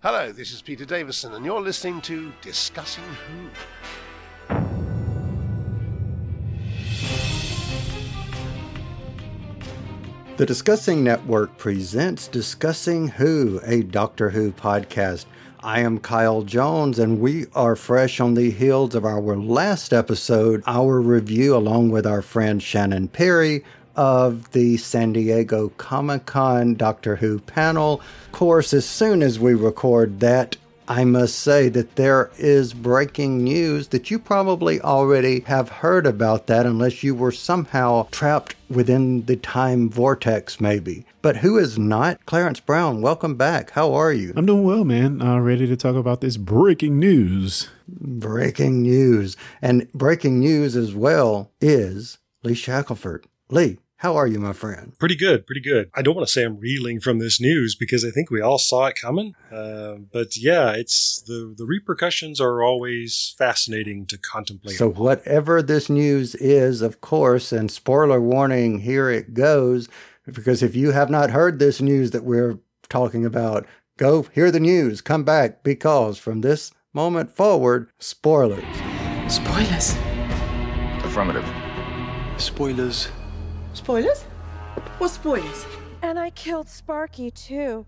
Hello, 0.00 0.30
this 0.30 0.52
is 0.52 0.62
Peter 0.62 0.84
Davison, 0.84 1.34
and 1.34 1.44
you're 1.44 1.60
listening 1.60 2.00
to 2.02 2.32
Discussing 2.40 3.02
Who. 3.02 4.54
The 10.36 10.46
Discussing 10.46 11.02
Network 11.02 11.58
presents 11.58 12.28
Discussing 12.28 13.08
Who, 13.08 13.58
a 13.64 13.82
Doctor 13.82 14.30
Who 14.30 14.52
podcast. 14.52 15.24
I 15.64 15.80
am 15.80 15.98
Kyle 15.98 16.42
Jones, 16.42 17.00
and 17.00 17.18
we 17.18 17.46
are 17.56 17.74
fresh 17.74 18.20
on 18.20 18.34
the 18.34 18.52
heels 18.52 18.94
of 18.94 19.04
our 19.04 19.20
last 19.36 19.92
episode, 19.92 20.62
our 20.68 21.00
review, 21.00 21.56
along 21.56 21.90
with 21.90 22.06
our 22.06 22.22
friend 22.22 22.62
Shannon 22.62 23.08
Perry, 23.08 23.64
of 23.98 24.52
the 24.52 24.76
San 24.76 25.12
Diego 25.12 25.70
Comic 25.70 26.24
Con 26.24 26.76
Doctor 26.76 27.16
Who 27.16 27.40
panel. 27.40 28.00
Of 28.26 28.32
course, 28.32 28.72
as 28.72 28.86
soon 28.86 29.22
as 29.22 29.40
we 29.40 29.54
record 29.54 30.20
that, 30.20 30.56
I 30.86 31.04
must 31.04 31.40
say 31.40 31.68
that 31.70 31.96
there 31.96 32.30
is 32.38 32.72
breaking 32.72 33.42
news 33.42 33.88
that 33.88 34.08
you 34.08 34.20
probably 34.20 34.80
already 34.80 35.40
have 35.40 35.68
heard 35.68 36.06
about 36.06 36.46
that 36.46 36.64
unless 36.64 37.02
you 37.02 37.12
were 37.14 37.32
somehow 37.32 38.06
trapped 38.12 38.54
within 38.70 39.26
the 39.26 39.34
time 39.34 39.90
vortex, 39.90 40.60
maybe. 40.60 41.04
But 41.20 41.38
who 41.38 41.58
is 41.58 41.76
not? 41.76 42.24
Clarence 42.24 42.60
Brown, 42.60 43.02
welcome 43.02 43.34
back. 43.34 43.72
How 43.72 43.92
are 43.94 44.12
you? 44.12 44.32
I'm 44.36 44.46
doing 44.46 44.62
well, 44.62 44.84
man. 44.84 45.20
Uh, 45.20 45.40
ready 45.40 45.66
to 45.66 45.76
talk 45.76 45.96
about 45.96 46.20
this 46.20 46.36
breaking 46.36 47.00
news. 47.00 47.68
Breaking 47.88 48.82
news. 48.82 49.36
And 49.60 49.92
breaking 49.92 50.38
news 50.38 50.76
as 50.76 50.94
well 50.94 51.50
is 51.60 52.18
Lee 52.44 52.54
Shackelford. 52.54 53.26
Lee, 53.50 53.78
how 53.98 54.14
are 54.14 54.28
you, 54.28 54.38
my 54.38 54.52
friend? 54.52 54.96
Pretty 54.98 55.16
good, 55.16 55.44
pretty 55.44 55.60
good. 55.60 55.90
I 55.92 56.02
don't 56.02 56.14
want 56.14 56.26
to 56.26 56.32
say 56.32 56.44
I'm 56.44 56.60
reeling 56.60 57.00
from 57.00 57.18
this 57.18 57.40
news 57.40 57.74
because 57.74 58.04
I 58.04 58.10
think 58.10 58.30
we 58.30 58.40
all 58.40 58.58
saw 58.58 58.86
it 58.86 58.94
coming. 58.94 59.34
Uh, 59.52 59.96
but 60.12 60.36
yeah, 60.36 60.70
it's 60.70 61.20
the 61.22 61.52
the 61.56 61.66
repercussions 61.66 62.40
are 62.40 62.62
always 62.62 63.34
fascinating 63.36 64.06
to 64.06 64.16
contemplate. 64.16 64.76
So 64.76 64.88
whatever 64.88 65.62
this 65.62 65.90
news 65.90 66.36
is, 66.36 66.80
of 66.80 67.00
course, 67.00 67.50
and 67.50 67.72
spoiler 67.72 68.20
warning, 68.20 68.80
here 68.80 69.10
it 69.10 69.34
goes. 69.34 69.88
Because 70.26 70.62
if 70.62 70.76
you 70.76 70.92
have 70.92 71.10
not 71.10 71.30
heard 71.30 71.58
this 71.58 71.80
news 71.80 72.12
that 72.12 72.22
we're 72.22 72.58
talking 72.88 73.26
about, 73.26 73.66
go 73.96 74.22
hear 74.32 74.52
the 74.52 74.60
news. 74.60 75.00
Come 75.00 75.24
back 75.24 75.64
because 75.64 76.18
from 76.18 76.42
this 76.42 76.70
moment 76.92 77.32
forward, 77.32 77.90
spoilers. 77.98 78.62
Spoilers. 79.26 79.96
Affirmative. 81.02 81.46
Spoilers. 82.36 83.08
Spoilers? 83.78 84.22
What 84.98 85.12
spoilers? 85.12 85.64
And 86.02 86.18
I 86.18 86.30
killed 86.30 86.68
Sparky 86.68 87.30
too. 87.30 87.86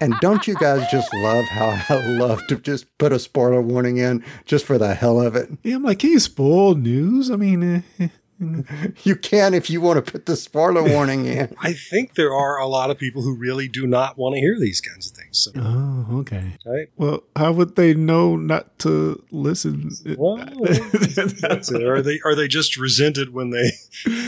And 0.00 0.14
don't 0.20 0.48
you 0.48 0.56
guys 0.56 0.84
just 0.90 1.08
love 1.14 1.44
how 1.44 1.80
I 1.94 2.04
love 2.18 2.44
to 2.48 2.56
just 2.56 2.86
put 2.98 3.12
a 3.12 3.20
spoiler 3.20 3.62
warning 3.62 3.98
in 3.98 4.24
just 4.46 4.66
for 4.66 4.78
the 4.78 4.94
hell 4.94 5.20
of 5.20 5.36
it? 5.36 5.48
Yeah, 5.62 5.76
I'm 5.76 5.84
like, 5.84 6.00
can 6.00 6.10
you 6.10 6.18
spoil 6.18 6.74
news? 6.74 7.30
I 7.30 7.36
mean, 7.36 7.84
eh, 8.00 8.08
You 9.04 9.16
can 9.16 9.54
if 9.54 9.70
you 9.70 9.80
want 9.80 10.04
to 10.04 10.12
put 10.12 10.26
the 10.26 10.36
spoiler 10.36 10.82
warning 10.88 11.26
in. 11.26 11.54
I 11.60 11.72
think 11.72 12.14
there 12.14 12.32
are 12.32 12.58
a 12.58 12.66
lot 12.66 12.90
of 12.90 12.98
people 12.98 13.22
who 13.22 13.34
really 13.36 13.68
do 13.68 13.86
not 13.86 14.16
want 14.18 14.34
to 14.34 14.40
hear 14.40 14.58
these 14.58 14.80
kinds 14.80 15.10
of 15.10 15.16
things. 15.16 15.38
So, 15.38 15.50
oh, 15.56 16.18
okay. 16.20 16.56
right? 16.66 16.88
Well, 16.96 17.22
how 17.36 17.52
would 17.52 17.76
they 17.76 17.94
know 17.94 18.36
not 18.36 18.78
to 18.80 19.22
listen? 19.30 19.90
Well, 20.16 20.36
that's 20.60 21.70
it. 21.70 21.82
Are 21.82 22.02
they 22.02 22.20
are 22.24 22.34
they 22.34 22.48
just 22.48 22.76
resented 22.76 23.32
when 23.32 23.50
they, 23.50 23.70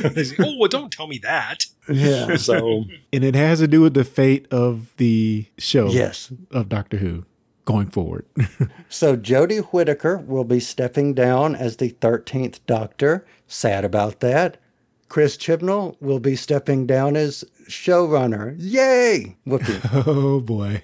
they 0.09 0.25
say, 0.25 0.37
"Oh, 0.39 0.57
well, 0.59 0.69
don't 0.69 0.93
tell 0.93 1.07
me 1.07 1.19
that"? 1.19 1.67
Yeah. 1.89 2.37
So 2.37 2.85
and 3.13 3.25
it 3.25 3.35
has 3.35 3.61
to 3.61 3.69
do 3.69 3.81
with 3.81 3.95
the 3.95 4.05
fate 4.05 4.47
of 4.51 4.95
the 4.97 5.47
show 5.59 5.89
Yes. 5.89 6.33
of 6.51 6.69
Doctor 6.69 6.98
Who 6.98 7.25
going 7.67 7.91
forward. 7.91 8.25
So 8.89 9.17
Jodie 9.17 9.64
Whittaker 9.67 10.19
will 10.19 10.45
be 10.45 10.61
stepping 10.61 11.12
down 11.12 11.55
as 11.56 11.77
the 11.77 11.91
13th 11.91 12.61
Doctor. 12.67 13.27
Sad 13.48 13.84
about 13.84 14.20
that. 14.20 14.58
Chris 15.08 15.36
Chibnall 15.36 15.96
will 16.01 16.20
be 16.20 16.36
stepping 16.36 16.86
down 16.86 17.17
as 17.17 17.45
showrunner. 17.68 18.55
Yay! 18.58 19.36
Whoopee. 19.45 19.80
oh, 20.07 20.41
boy. 20.41 20.83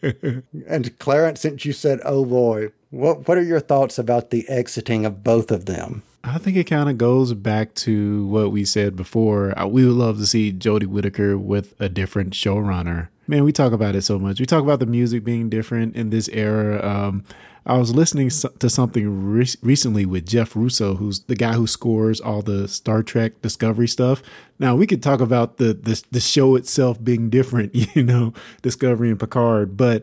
and 0.68 0.98
Clarence, 1.00 1.40
since 1.40 1.64
you 1.64 1.72
said, 1.72 2.00
oh 2.04 2.24
boy, 2.24 2.70
what, 2.90 3.26
what 3.28 3.36
are 3.36 3.42
your 3.42 3.60
thoughts 3.60 3.98
about 3.98 4.30
the 4.30 4.48
exiting 4.48 5.04
of 5.04 5.22
both 5.24 5.50
of 5.50 5.66
them? 5.66 6.02
I 6.22 6.38
think 6.38 6.56
it 6.56 6.64
kind 6.64 6.88
of 6.88 6.98
goes 6.98 7.32
back 7.34 7.74
to 7.76 8.26
what 8.26 8.52
we 8.52 8.64
said 8.64 8.94
before. 8.94 9.58
Uh, 9.58 9.66
We 9.66 9.84
would 9.86 9.94
love 9.96 10.18
to 10.18 10.26
see 10.26 10.52
Jodie 10.52 10.86
Whittaker 10.86 11.36
with 11.38 11.74
a 11.80 11.88
different 11.88 12.32
showrunner. 12.34 13.08
Man, 13.30 13.44
we 13.44 13.52
talk 13.52 13.72
about 13.72 13.94
it 13.94 14.02
so 14.02 14.18
much. 14.18 14.40
We 14.40 14.44
talk 14.44 14.64
about 14.64 14.80
the 14.80 14.86
music 14.86 15.22
being 15.22 15.48
different 15.48 15.94
in 15.94 16.10
this 16.10 16.28
era. 16.30 16.84
Um, 16.84 17.22
I 17.64 17.78
was 17.78 17.94
listening 17.94 18.28
to 18.28 18.68
something 18.68 19.24
re- 19.24 19.46
recently 19.62 20.04
with 20.04 20.26
Jeff 20.26 20.56
Russo, 20.56 20.96
who's 20.96 21.20
the 21.20 21.36
guy 21.36 21.52
who 21.52 21.68
scores 21.68 22.20
all 22.20 22.42
the 22.42 22.66
Star 22.66 23.04
Trek 23.04 23.40
Discovery 23.40 23.86
stuff. 23.86 24.20
Now 24.58 24.74
we 24.74 24.84
could 24.84 25.00
talk 25.00 25.20
about 25.20 25.58
the 25.58 25.74
the, 25.74 26.02
the 26.10 26.18
show 26.18 26.56
itself 26.56 27.04
being 27.04 27.30
different, 27.30 27.72
you 27.94 28.02
know, 28.02 28.34
Discovery 28.62 29.10
and 29.10 29.20
Picard. 29.20 29.76
But 29.76 30.02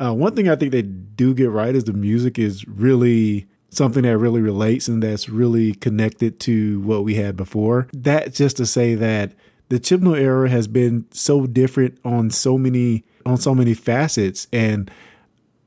uh, 0.00 0.14
one 0.14 0.36
thing 0.36 0.48
I 0.48 0.54
think 0.54 0.70
they 0.70 0.82
do 0.82 1.34
get 1.34 1.50
right 1.50 1.74
is 1.74 1.82
the 1.82 1.92
music 1.92 2.38
is 2.38 2.64
really 2.68 3.48
something 3.70 4.04
that 4.04 4.18
really 4.18 4.40
relates 4.40 4.86
and 4.86 5.02
that's 5.02 5.28
really 5.28 5.74
connected 5.74 6.38
to 6.40 6.78
what 6.82 7.02
we 7.02 7.16
had 7.16 7.36
before. 7.36 7.88
That 7.92 8.34
just 8.34 8.56
to 8.58 8.66
say 8.66 8.94
that 8.94 9.32
the 9.68 9.78
Chibnall 9.78 10.18
era 10.18 10.48
has 10.48 10.66
been 10.66 11.06
so 11.10 11.46
different 11.46 11.98
on 12.04 12.30
so 12.30 12.56
many 12.56 13.04
on 13.26 13.36
so 13.36 13.54
many 13.54 13.74
facets 13.74 14.46
and 14.52 14.90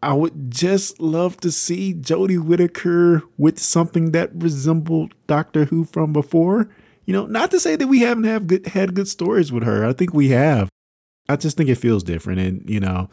I 0.03 0.13
would 0.13 0.49
just 0.49 0.99
love 0.99 1.37
to 1.41 1.51
see 1.51 1.93
Jodie 1.93 2.43
Whittaker 2.43 3.21
with 3.37 3.59
something 3.59 4.11
that 4.11 4.31
resembled 4.33 5.13
Doctor 5.27 5.65
Who 5.65 5.83
from 5.83 6.11
before. 6.11 6.69
You 7.05 7.13
know, 7.13 7.27
not 7.27 7.51
to 7.51 7.59
say 7.59 7.75
that 7.75 7.85
we 7.85 7.99
haven't 7.99 8.23
have 8.23 8.47
good 8.47 8.67
had 8.67 8.95
good 8.95 9.07
stories 9.07 9.51
with 9.51 9.63
her. 9.63 9.85
I 9.85 9.93
think 9.93 10.13
we 10.13 10.29
have. 10.29 10.69
I 11.29 11.35
just 11.35 11.55
think 11.55 11.69
it 11.69 11.75
feels 11.75 12.03
different 12.03 12.39
and 12.39 12.67
you 12.67 12.79
know, 12.79 13.09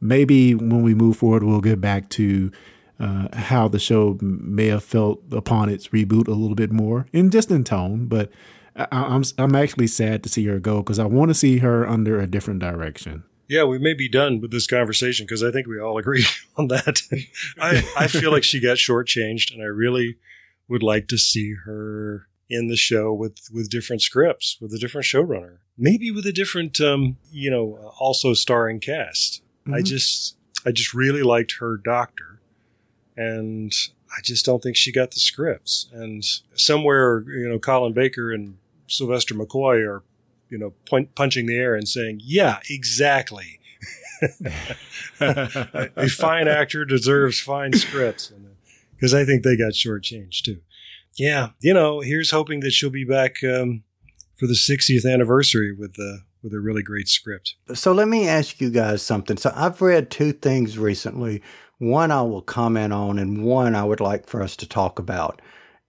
maybe 0.00 0.54
when 0.54 0.82
we 0.82 0.94
move 0.94 1.16
forward 1.16 1.42
we'll 1.42 1.60
get 1.62 1.80
back 1.80 2.10
to 2.10 2.52
uh, 2.98 3.28
how 3.34 3.68
the 3.68 3.78
show 3.78 4.18
may 4.20 4.66
have 4.66 4.84
felt 4.84 5.22
upon 5.32 5.68
its 5.68 5.88
reboot 5.88 6.28
a 6.28 6.32
little 6.32 6.54
bit 6.54 6.72
more, 6.72 7.06
and 7.12 7.32
just 7.32 7.50
in 7.50 7.64
tone. 7.64 8.06
But 8.06 8.30
I, 8.76 8.86
I'm 8.90 9.22
I'm 9.38 9.54
actually 9.54 9.86
sad 9.86 10.22
to 10.24 10.28
see 10.28 10.44
her 10.46 10.58
go 10.60 10.78
because 10.82 10.98
I 10.98 11.04
want 11.06 11.30
to 11.30 11.34
see 11.34 11.58
her 11.58 11.86
under 11.88 12.20
a 12.20 12.26
different 12.26 12.60
direction. 12.60 13.24
yeah, 13.48 13.64
we 13.64 13.78
may 13.78 13.94
be 13.94 14.08
done 14.08 14.40
with 14.40 14.50
this 14.50 14.66
conversation 14.66 15.24
because 15.26 15.42
I 15.42 15.50
think 15.50 15.66
we 15.66 15.80
all 15.80 15.98
agree 15.98 16.24
on 16.56 16.68
that. 16.68 17.00
I 17.60 17.82
I 17.96 18.06
feel 18.08 18.30
like 18.32 18.44
she 18.44 18.60
got 18.60 18.76
shortchanged, 18.76 19.52
and 19.52 19.62
I 19.62 19.66
really 19.66 20.16
would 20.68 20.82
like 20.82 21.06
to 21.08 21.16
see 21.18 21.54
her 21.64 22.26
in 22.50 22.68
the 22.68 22.76
show 22.76 23.12
with 23.12 23.38
with 23.52 23.70
different 23.70 24.02
scripts, 24.02 24.58
with 24.60 24.72
a 24.74 24.78
different 24.78 25.04
showrunner, 25.06 25.58
maybe 25.78 26.10
with 26.10 26.26
a 26.26 26.32
different, 26.32 26.80
um, 26.80 27.16
you 27.30 27.50
know, 27.50 27.92
also 27.98 28.34
starring 28.34 28.80
cast. 28.80 29.42
I 29.66 29.80
Mhm. 29.80 29.84
just 29.84 30.36
I 30.66 30.72
just 30.72 30.92
really 30.94 31.22
liked 31.22 31.54
her 31.60 31.76
doctor, 31.76 32.40
and 33.16 33.72
I 34.16 34.20
just 34.22 34.44
don't 34.44 34.62
think 34.62 34.76
she 34.76 34.92
got 34.92 35.10
the 35.12 35.20
scripts. 35.20 35.88
And 35.92 36.24
somewhere, 36.54 37.24
you 37.28 37.48
know, 37.48 37.58
Colin 37.58 37.92
Baker 37.92 38.32
and 38.32 38.58
Sylvester 38.88 39.34
McCoy 39.34 39.86
are, 39.86 40.02
you 40.48 40.58
know, 40.58 40.74
point, 40.88 41.14
punching 41.14 41.46
the 41.46 41.56
air 41.56 41.74
and 41.74 41.88
saying, 41.88 42.20
"Yeah, 42.22 42.60
exactly." 42.68 43.60
a 45.20 46.08
fine 46.08 46.48
actor 46.48 46.84
deserves 46.84 47.38
fine 47.38 47.72
scripts, 47.74 48.32
because 48.94 49.12
I 49.12 49.24
think 49.24 49.42
they 49.42 49.56
got 49.56 49.72
shortchanged 49.72 50.42
too. 50.42 50.60
Yeah, 51.16 51.50
you 51.60 51.74
know, 51.74 52.00
here's 52.00 52.30
hoping 52.30 52.60
that 52.60 52.72
she'll 52.72 52.90
be 52.90 53.04
back 53.04 53.36
um, 53.42 53.82
for 54.36 54.46
the 54.46 54.54
60th 54.54 55.10
anniversary 55.10 55.72
with 55.72 55.94
the 55.94 56.20
with 56.42 56.52
a 56.52 56.60
really 56.60 56.82
great 56.82 57.08
script. 57.08 57.56
So 57.74 57.92
let 57.92 58.06
me 58.06 58.28
ask 58.28 58.60
you 58.60 58.70
guys 58.70 59.02
something. 59.02 59.36
So 59.36 59.52
I've 59.54 59.82
read 59.82 60.10
two 60.10 60.32
things 60.32 60.78
recently. 60.78 61.42
One 61.78 62.10
I 62.10 62.22
will 62.22 62.42
comment 62.42 62.92
on, 62.92 63.18
and 63.18 63.44
one 63.44 63.74
I 63.74 63.84
would 63.84 64.00
like 64.00 64.28
for 64.28 64.42
us 64.42 64.54
to 64.56 64.68
talk 64.68 64.98
about. 64.98 65.42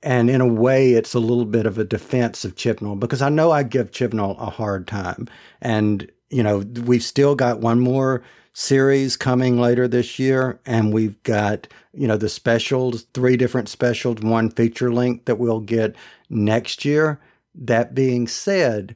And 0.04 0.30
in 0.30 0.42
a 0.42 0.48
way, 0.48 0.94
it's 0.94 1.14
a 1.14 1.20
little 1.20 1.46
bit 1.46 1.66
of 1.66 1.78
a 1.78 1.84
defense 1.84 2.46
of 2.46 2.56
Chibnall 2.56 3.00
because 3.00 3.22
I 3.22 3.30
know 3.30 3.52
I 3.52 3.64
give 3.64 3.92
Chibnall 3.92 4.40
a 4.40 4.50
hard 4.50 4.88
time. 4.88 5.28
And, 5.62 6.12
you 6.30 6.44
know, 6.44 6.60
we've 6.86 7.04
still 7.04 7.36
got 7.36 7.60
one 7.60 7.80
more 7.80 8.24
series 8.54 9.18
coming 9.18 9.60
later 9.60 9.88
this 9.88 10.20
year. 10.20 10.60
And 10.66 10.94
we've 10.94 11.22
got, 11.24 11.68
you 11.94 12.08
know, 12.08 12.18
the 12.18 12.30
specials, 12.30 13.06
three 13.14 13.38
different 13.38 13.70
specials, 13.70 14.22
one 14.22 14.50
feature 14.50 14.94
length 14.94 15.26
that 15.26 15.40
we'll 15.40 15.62
get 15.62 15.96
next 16.30 16.86
year. 16.86 17.20
That 17.56 17.96
being 17.96 18.28
said, 18.28 18.96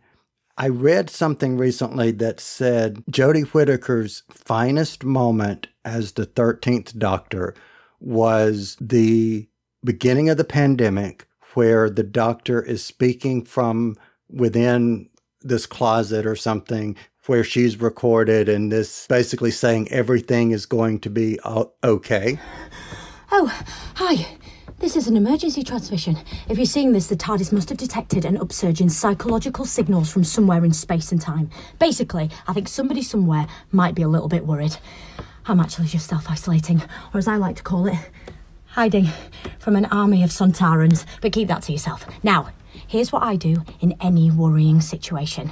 I 0.57 0.67
read 0.67 1.09
something 1.09 1.57
recently 1.57 2.11
that 2.11 2.39
said 2.39 3.03
Jodie 3.09 3.47
Whittaker's 3.47 4.21
finest 4.29 5.03
moment 5.03 5.67
as 5.83 6.11
the 6.11 6.27
13th 6.27 6.97
Doctor 6.99 7.55
was 7.99 8.77
the 8.79 9.47
beginning 9.83 10.29
of 10.29 10.37
the 10.37 10.43
pandemic, 10.43 11.27
where 11.53 11.89
the 11.89 12.03
Doctor 12.03 12.61
is 12.61 12.83
speaking 12.83 13.43
from 13.43 13.95
within 14.29 15.09
this 15.41 15.65
closet 15.65 16.25
or 16.25 16.35
something 16.35 16.95
where 17.27 17.43
she's 17.43 17.79
recorded 17.79 18.49
and 18.49 18.71
this 18.71 19.05
basically 19.07 19.51
saying 19.51 19.87
everything 19.91 20.51
is 20.51 20.65
going 20.65 20.99
to 20.99 21.09
be 21.09 21.39
okay. 21.83 22.39
Oh, 23.31 23.47
hi. 23.95 24.37
This 24.79 24.95
is 24.95 25.07
an 25.07 25.15
emergency 25.15 25.63
transmission. 25.63 26.17
If 26.49 26.57
you're 26.57 26.65
seeing 26.65 26.91
this, 26.91 27.05
the 27.05 27.15
TARDIS 27.15 27.51
must 27.51 27.69
have 27.69 27.77
detected 27.77 28.25
an 28.25 28.37
upsurge 28.37 28.81
in 28.81 28.89
psychological 28.89 29.63
signals 29.63 30.11
from 30.11 30.23
somewhere 30.23 30.65
in 30.65 30.73
space 30.73 31.11
and 31.11 31.21
time. 31.21 31.51
Basically, 31.77 32.31
I 32.47 32.53
think 32.53 32.67
somebody 32.67 33.03
somewhere 33.03 33.45
might 33.71 33.93
be 33.93 34.01
a 34.01 34.07
little 34.07 34.27
bit 34.27 34.47
worried. 34.47 34.75
I'm 35.45 35.59
actually 35.59 35.87
just 35.87 36.09
self 36.09 36.29
isolating, 36.29 36.81
or 37.13 37.19
as 37.19 37.27
I 37.27 37.35
like 37.35 37.57
to 37.57 37.63
call 37.63 37.85
it, 37.87 37.97
hiding 38.71 39.09
from 39.59 39.75
an 39.75 39.85
army 39.85 40.23
of 40.23 40.29
Sontarans. 40.29 41.05
But 41.21 41.33
keep 41.33 41.47
that 41.47 41.63
to 41.63 41.71
yourself. 41.71 42.05
Now, 42.23 42.49
here's 42.87 43.11
what 43.11 43.23
I 43.23 43.35
do 43.35 43.63
in 43.79 43.95
any 44.01 44.31
worrying 44.31 44.81
situation. 44.81 45.51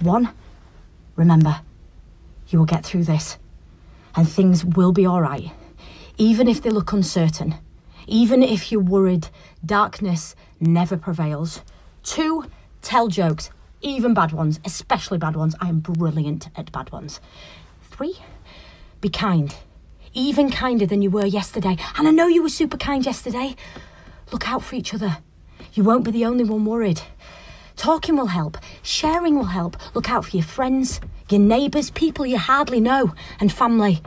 One, 0.00 0.30
remember, 1.16 1.60
you 2.48 2.58
will 2.58 2.66
get 2.66 2.84
through 2.84 3.04
this, 3.04 3.38
and 4.14 4.28
things 4.28 4.64
will 4.64 4.92
be 4.92 5.06
alright, 5.06 5.50
even 6.18 6.48
if 6.48 6.62
they 6.62 6.70
look 6.70 6.92
uncertain. 6.92 7.56
Even 8.08 8.42
if 8.42 8.72
you're 8.72 8.80
worried, 8.80 9.28
darkness 9.64 10.34
never 10.58 10.96
prevails. 10.96 11.60
Two, 12.02 12.46
tell 12.82 13.06
jokes, 13.06 13.50
even 13.80 14.12
bad 14.12 14.32
ones, 14.32 14.58
especially 14.64 15.18
bad 15.18 15.36
ones. 15.36 15.54
I 15.60 15.68
am 15.68 15.78
brilliant 15.80 16.48
at 16.56 16.72
bad 16.72 16.90
ones. 16.90 17.20
Three, 17.90 18.16
be 19.00 19.08
kind, 19.08 19.54
even 20.14 20.50
kinder 20.50 20.86
than 20.86 21.02
you 21.02 21.10
were 21.10 21.26
yesterday. 21.26 21.76
And 21.96 22.06
I 22.06 22.10
know 22.10 22.26
you 22.26 22.42
were 22.42 22.48
super 22.48 22.76
kind 22.76 23.04
yesterday. 23.04 23.56
Look 24.30 24.48
out 24.48 24.62
for 24.62 24.74
each 24.74 24.94
other. 24.94 25.18
You 25.74 25.84
won't 25.84 26.04
be 26.04 26.10
the 26.10 26.24
only 26.24 26.44
one 26.44 26.64
worried. 26.64 27.00
Talking 27.76 28.16
will 28.16 28.26
help, 28.26 28.58
sharing 28.82 29.36
will 29.36 29.44
help. 29.44 29.76
Look 29.94 30.10
out 30.10 30.26
for 30.26 30.36
your 30.36 30.44
friends, 30.44 31.00
your 31.30 31.40
neighbours, 31.40 31.90
people 31.90 32.26
you 32.26 32.38
hardly 32.38 32.80
know, 32.80 33.14
and 33.40 33.52
family. 33.52 34.02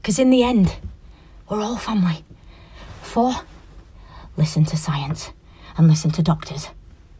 Because 0.00 0.18
in 0.18 0.30
the 0.30 0.42
end, 0.42 0.76
we're 1.48 1.60
all 1.60 1.76
family. 1.76 2.24
Four, 3.02 3.34
listen 4.36 4.64
to 4.66 4.76
science 4.76 5.32
and 5.76 5.88
listen 5.88 6.10
to 6.12 6.22
doctors, 6.22 6.68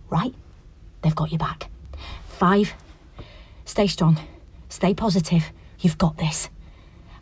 right? 0.09 0.35
They've 1.03 1.15
got 1.15 1.33
your 1.33 1.39
back. 1.39 1.69
Five, 2.29 2.75
stay 3.65 3.87
strong, 3.87 4.19
stay 4.69 4.95
positive. 4.95 5.51
You've 5.81 5.99
got 5.99 6.17
this. 6.19 6.49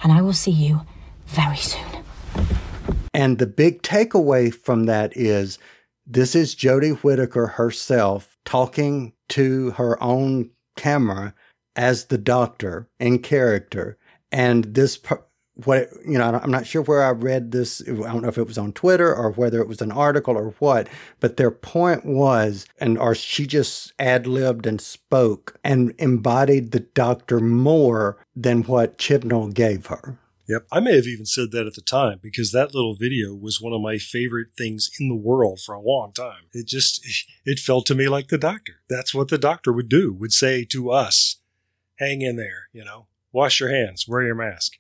And 0.03 0.13
I 0.13 0.21
will 0.21 0.33
see 0.33 0.51
you 0.51 0.83
very 1.29 1.57
soon. 1.57 2.05
And 3.15 3.39
the 3.39 3.47
big 3.47 3.83
takeaway 3.83 4.55
from 4.55 4.85
that 4.85 5.17
is 5.17 5.59
this 6.07 6.35
is 6.35 6.55
Jodie 6.55 6.99
Whittaker 6.99 7.47
herself 7.47 8.37
talking 8.45 9.13
to 9.31 9.71
her 9.73 10.03
own 10.03 10.51
camera 10.77 11.35
as 11.77 12.07
the 12.07 12.19
doctor 12.19 12.89
in 12.99 13.19
character. 13.19 13.99
And 14.33 14.65
this 14.75 14.99
what 15.65 15.89
you 16.07 16.17
know 16.17 16.41
i'm 16.41 16.53
not 16.53 16.67
sure 16.67 16.83
where 16.83 17.03
i 17.03 17.11
read 17.11 17.51
this 17.51 17.83
i 17.89 17.93
don't 17.93 18.23
know 18.23 18.29
if 18.29 18.39
it 18.39 18.47
was 18.47 18.59
on 18.59 18.73
twitter 18.73 19.13
or 19.13 19.33
whether 19.33 19.61
it 19.61 19.67
was 19.67 19.83
an 19.83 19.91
article 19.91 20.37
or 20.37 20.55
what 20.61 20.89
but 21.19 21.37
their 21.37 21.51
point 21.51 22.07
was 22.07 22.65
and 22.79 22.97
or 22.97 23.13
she 23.13 23.45
just 23.45 23.93
ad-libbed 23.99 24.67
and 24.67 24.81
spoke 24.81 25.59
and 25.65 25.93
embodied 25.99 26.71
the 26.71 26.79
doctor 26.79 27.41
more 27.41 28.17
than 28.37 28.63
what 28.65 28.99
chibnall 28.99 29.53
gave 29.53 29.87
her 29.87 30.17
Yep. 30.49 30.67
I 30.73 30.81
may 30.81 30.97
have 30.97 31.07
even 31.07 31.27
said 31.27 31.51
that 31.53 31.67
at 31.67 31.75
the 31.75 31.83
time 31.83 32.21
because 32.23 32.53
that 32.53 32.75
little 32.75 32.95
video 32.95 33.35
was 33.35 33.61
one 33.61 33.73
of 33.73 33.83
my 33.83 33.99
favorite 33.99 34.49
things 34.57 34.91
in 34.99 35.09
the 35.09 35.15
world 35.15 35.61
for 35.61 35.75
a 35.75 35.81
long 35.81 36.13
time. 36.13 36.47
It 36.53 36.67
just, 36.67 37.07
it 37.45 37.59
felt 37.59 37.87
to 37.87 37.95
me 37.95 38.09
like 38.09 38.29
the 38.29 38.39
doctor. 38.39 38.81
That's 38.89 39.15
what 39.15 39.29
the 39.29 39.39
doctor 39.39 39.73
would 39.73 39.89
do, 39.89 40.15
would 40.15 40.33
say 40.33 40.65
to 40.71 40.91
us, 40.91 41.37
hang 41.99 42.23
in 42.23 42.37
there, 42.37 42.69
you 42.73 42.85
know, 42.85 43.09
wash 43.33 43.61
your 43.61 43.69
hands, 43.69 44.07
wear 44.09 44.23
your 44.23 44.35
mask 44.35 44.79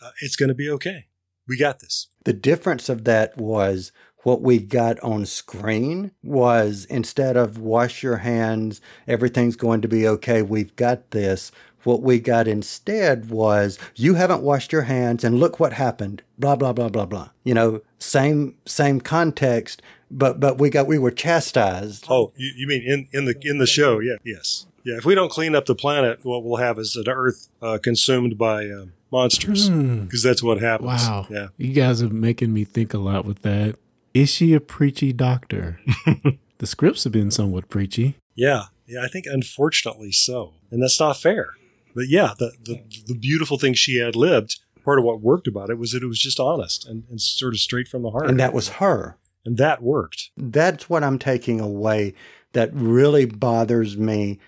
uh, 0.00 0.10
it's 0.20 0.36
going 0.36 0.48
to 0.48 0.54
be 0.54 0.70
okay. 0.70 1.06
We 1.46 1.58
got 1.58 1.80
this. 1.80 2.08
The 2.24 2.32
difference 2.32 2.88
of 2.88 3.04
that 3.04 3.36
was 3.36 3.92
what 4.22 4.42
we 4.42 4.58
got 4.58 5.00
on 5.00 5.24
screen 5.26 6.12
was 6.22 6.84
instead 6.86 7.36
of 7.36 7.58
wash 7.58 8.02
your 8.02 8.18
hands, 8.18 8.80
everything's 9.08 9.56
going 9.56 9.80
to 9.80 9.88
be 9.88 10.06
okay, 10.06 10.42
we've 10.42 10.76
got 10.76 11.10
this. 11.10 11.50
What 11.84 12.02
we 12.02 12.20
got 12.20 12.46
instead 12.46 13.30
was 13.30 13.78
you 13.94 14.14
haven't 14.14 14.42
washed 14.42 14.72
your 14.72 14.82
hands 14.82 15.24
and 15.24 15.38
look 15.38 15.58
what 15.58 15.72
happened. 15.74 16.22
Blah 16.38 16.56
blah 16.56 16.72
blah 16.72 16.88
blah 16.88 17.06
blah. 17.06 17.30
You 17.44 17.54
know, 17.54 17.80
same 17.98 18.56
same 18.66 19.00
context, 19.00 19.82
but 20.10 20.40
but 20.40 20.58
we 20.58 20.70
got 20.70 20.86
we 20.86 20.98
were 20.98 21.10
chastised. 21.10 22.06
Oh, 22.08 22.32
you, 22.36 22.52
you 22.56 22.66
mean 22.66 22.82
in 22.82 23.08
in 23.12 23.24
the 23.24 23.34
in 23.42 23.58
the 23.58 23.66
show? 23.66 23.98
Yeah, 24.00 24.16
yes, 24.24 24.66
yeah. 24.84 24.96
If 24.96 25.04
we 25.04 25.14
don't 25.14 25.30
clean 25.30 25.54
up 25.54 25.66
the 25.66 25.74
planet, 25.74 26.20
what 26.22 26.44
we'll 26.44 26.56
have 26.56 26.78
is 26.78 26.96
an 26.96 27.08
Earth 27.08 27.48
uh, 27.62 27.78
consumed 27.82 28.36
by 28.36 28.66
uh, 28.66 28.86
monsters 29.10 29.68
because 29.68 30.22
that's 30.22 30.42
what 30.42 30.60
happens. 30.60 31.02
Wow. 31.02 31.26
Yeah. 31.30 31.48
You 31.56 31.72
guys 31.72 32.02
are 32.02 32.08
making 32.08 32.52
me 32.52 32.64
think 32.64 32.94
a 32.94 32.98
lot 32.98 33.24
with 33.24 33.42
that. 33.42 33.76
Is 34.14 34.30
she 34.30 34.54
a 34.54 34.60
preachy 34.60 35.12
doctor? 35.12 35.80
the 36.58 36.66
scripts 36.66 37.04
have 37.04 37.12
been 37.12 37.30
somewhat 37.30 37.68
preachy. 37.68 38.16
Yeah. 38.34 38.64
Yeah. 38.86 39.02
I 39.02 39.08
think 39.08 39.26
unfortunately 39.26 40.12
so. 40.12 40.54
And 40.70 40.82
that's 40.82 40.98
not 40.98 41.16
fair. 41.16 41.54
But 42.00 42.08
yeah, 42.08 42.32
the, 42.38 42.52
the, 42.64 42.82
the 43.08 43.14
beautiful 43.14 43.58
thing 43.58 43.74
she 43.74 43.98
had 43.98 44.16
lived, 44.16 44.58
part 44.86 44.98
of 44.98 45.04
what 45.04 45.20
worked 45.20 45.46
about 45.46 45.68
it 45.68 45.76
was 45.76 45.92
that 45.92 46.02
it 46.02 46.06
was 46.06 46.18
just 46.18 46.40
honest 46.40 46.88
and, 46.88 47.04
and 47.10 47.20
sort 47.20 47.52
of 47.52 47.60
straight 47.60 47.88
from 47.88 48.00
the 48.00 48.10
heart. 48.10 48.30
And 48.30 48.40
that 48.40 48.54
was 48.54 48.70
her. 48.70 49.18
And 49.44 49.58
that 49.58 49.82
worked. 49.82 50.30
That's 50.34 50.88
what 50.88 51.04
I'm 51.04 51.18
taking 51.18 51.60
away 51.60 52.14
that 52.54 52.70
really 52.72 53.26
bothers 53.26 53.98
me 53.98 54.40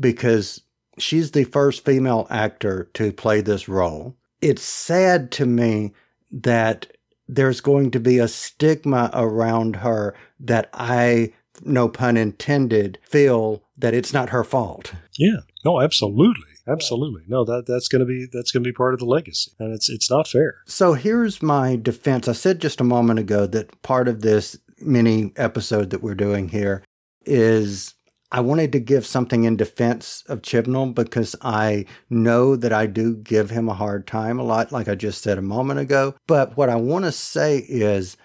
because 0.00 0.62
she's 0.98 1.30
the 1.30 1.44
first 1.44 1.84
female 1.84 2.26
actor 2.28 2.90
to 2.94 3.12
play 3.12 3.40
this 3.40 3.68
role. 3.68 4.16
It's 4.42 4.64
sad 4.64 5.30
to 5.32 5.46
me 5.46 5.92
that 6.32 6.88
there's 7.28 7.60
going 7.60 7.92
to 7.92 8.00
be 8.00 8.18
a 8.18 8.26
stigma 8.26 9.10
around 9.14 9.76
her 9.76 10.16
that 10.40 10.70
I, 10.74 11.34
no 11.62 11.88
pun 11.88 12.16
intended, 12.16 12.98
feel 13.04 13.62
that 13.78 13.94
it's 13.94 14.12
not 14.12 14.30
her 14.30 14.42
fault. 14.42 14.92
Yeah. 15.16 15.42
No, 15.66 15.80
absolutely. 15.80 16.44
Absolutely. 16.68 17.22
No, 17.26 17.44
that 17.44 17.66
that's 17.66 17.88
going 17.88 18.00
to 18.00 18.06
be 18.06 18.26
that's 18.32 18.52
going 18.52 18.62
to 18.62 18.68
be 18.68 18.72
part 18.72 18.94
of 18.94 19.00
the 19.00 19.04
legacy 19.04 19.50
and 19.58 19.74
it's 19.74 19.88
it's 19.88 20.08
not 20.08 20.28
fair. 20.28 20.58
So 20.66 20.92
here's 20.92 21.42
my 21.42 21.74
defense. 21.74 22.28
I 22.28 22.32
said 22.34 22.60
just 22.60 22.80
a 22.80 22.84
moment 22.84 23.18
ago 23.18 23.46
that 23.46 23.82
part 23.82 24.06
of 24.06 24.22
this 24.22 24.56
mini 24.78 25.32
episode 25.34 25.90
that 25.90 26.02
we're 26.02 26.14
doing 26.14 26.50
here 26.50 26.84
is 27.24 27.94
I 28.30 28.40
wanted 28.40 28.70
to 28.72 28.80
give 28.80 29.04
something 29.06 29.42
in 29.42 29.56
defense 29.56 30.22
of 30.28 30.42
Chibnall 30.42 30.94
because 30.94 31.34
I 31.42 31.86
know 32.10 32.54
that 32.54 32.72
I 32.72 32.86
do 32.86 33.16
give 33.16 33.50
him 33.50 33.68
a 33.68 33.74
hard 33.74 34.06
time 34.06 34.38
a 34.38 34.44
lot, 34.44 34.70
like 34.70 34.86
I 34.86 34.94
just 34.94 35.20
said 35.20 35.36
a 35.36 35.42
moment 35.42 35.80
ago. 35.80 36.14
But 36.28 36.56
what 36.56 36.68
I 36.68 36.76
want 36.76 37.06
to 37.06 37.12
say 37.12 37.58
is, 37.58 38.16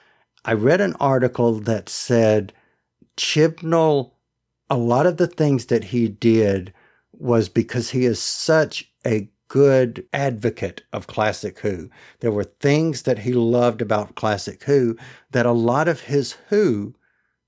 I 0.46 0.54
read 0.54 0.82
an 0.82 0.96
article 1.00 1.54
that 1.62 1.90
said 1.90 2.54
Chibnall, 3.18 4.12
a 4.70 4.78
lot 4.78 5.06
of 5.06 5.18
the 5.18 5.28
things 5.28 5.68
that 5.68 5.86
he 5.86 6.08
did 6.08 6.74
was 7.22 7.50
because 7.50 7.92
he 7.92 8.06
is 8.06 8.22
such 8.22 8.92
a 9.06 9.30
good 9.48 10.08
advocate 10.14 10.82
of 10.94 11.08
Classic 11.08 11.60
Who. 11.60 11.90
There 12.22 12.32
were 12.32 12.46
things 12.46 13.04
that 13.04 13.20
he 13.20 13.34
loved 13.34 13.82
about 13.82 14.16
Classic 14.16 14.64
Who 14.64 14.98
that 15.32 15.46
a 15.46 15.52
lot 15.52 15.88
of 15.88 16.02
his 16.02 16.34
Who 16.50 16.96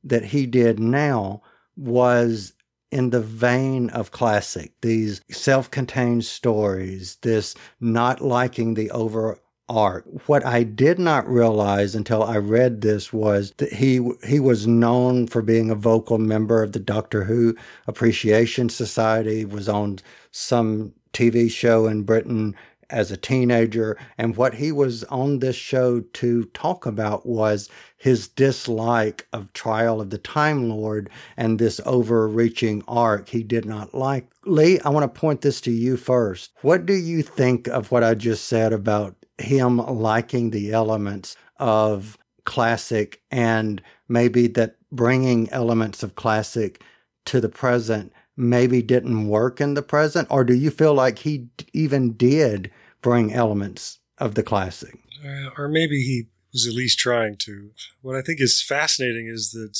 that 0.03 0.25
he 0.25 0.45
did 0.45 0.79
now 0.79 1.41
was 1.75 2.53
in 2.91 3.09
the 3.09 3.21
vein 3.21 3.89
of 3.89 4.11
classic, 4.11 4.73
these 4.81 5.21
self 5.31 5.71
contained 5.71 6.25
stories, 6.25 7.17
this 7.23 7.55
not 7.79 8.21
liking 8.21 8.75
the 8.75 8.91
over 8.91 9.39
art. 9.70 10.05
What 10.27 10.46
I 10.46 10.63
did 10.63 11.00
not 11.00 11.27
realize 11.27 11.96
until 11.96 12.24
I 12.24 12.38
read 12.38 12.82
this 12.82 13.13
was 13.13 13.51
that 13.58 13.74
he 13.74 14.00
he 14.25 14.39
was 14.39 14.67
known 14.67 15.27
for 15.27 15.41
being 15.41 15.70
a 15.70 15.75
vocal 15.75 16.17
member 16.17 16.62
of 16.62 16.74
the 16.74 16.79
Doctor 16.79 17.24
Who 17.24 17.55
Appreciation 17.88 18.70
Society, 18.70 19.46
was 19.46 19.70
on 19.70 20.00
some 20.32 20.93
TV 21.13 21.50
show 21.50 21.88
in 21.88 22.03
Britain 22.03 22.55
as 22.89 23.12
a 23.12 23.17
teenager. 23.17 23.98
And 24.17 24.38
what 24.38 24.55
he 24.55 24.72
was 24.72 25.03
on 25.05 25.39
this 25.39 25.55
show 25.55 26.01
to 26.01 26.46
talk 26.46 26.86
about 26.86 27.25
was 27.25 27.70
his 27.98 28.27
dislike 28.27 29.27
of 29.34 29.51
Trial 29.53 30.01
of 30.01 30.10
the 30.10 30.17
Time 30.17 30.70
Lord 30.70 31.10
and 31.38 31.58
this 31.58 31.82
overreaching 31.86 32.84
arc 32.88 33.29
he 33.29 33.43
did 33.43 33.65
not 33.65 33.93
like. 33.93 34.27
Lee, 34.46 34.79
I 34.82 34.89
want 34.89 35.12
to 35.12 35.20
point 35.20 35.41
this 35.41 35.62
to 35.62 35.72
you 35.72 35.98
first. 35.98 36.51
What 36.62 36.86
do 36.86 36.93
you 36.93 37.24
think 37.24 37.67
of 37.67 37.91
what 37.91 38.03
I 38.03 38.13
just 38.13 38.46
said 38.46 38.74
about 38.74 39.15
him 39.37 39.77
liking 39.77 40.51
the 40.51 40.71
elements 40.71 41.35
of 41.57 42.17
classic 42.45 43.21
and 43.31 43.81
maybe 44.07 44.47
that 44.47 44.75
bringing 44.91 45.49
elements 45.51 46.03
of 46.03 46.15
classic 46.15 46.83
to 47.25 47.39
the 47.39 47.49
present 47.49 48.11
maybe 48.35 48.81
didn't 48.81 49.27
work 49.27 49.61
in 49.61 49.73
the 49.75 49.81
present? 49.81 50.27
Or 50.29 50.43
do 50.43 50.53
you 50.53 50.69
feel 50.69 50.93
like 50.93 51.19
he 51.19 51.47
even 51.73 52.13
did 52.13 52.71
bring 53.01 53.33
elements 53.33 53.99
of 54.17 54.33
the 54.33 54.41
classic. 54.41 54.97
Uh, 55.23 55.49
or 55.57 55.67
maybe 55.67 56.01
he 56.01 56.27
was 56.51 56.65
at 56.65 56.73
least 56.73 56.97
trying 56.97 57.35
to. 57.37 57.71
What 58.01 58.15
I 58.15 58.21
think 58.21 58.41
is 58.41 58.63
fascinating 58.63 59.27
is 59.27 59.51
that 59.51 59.77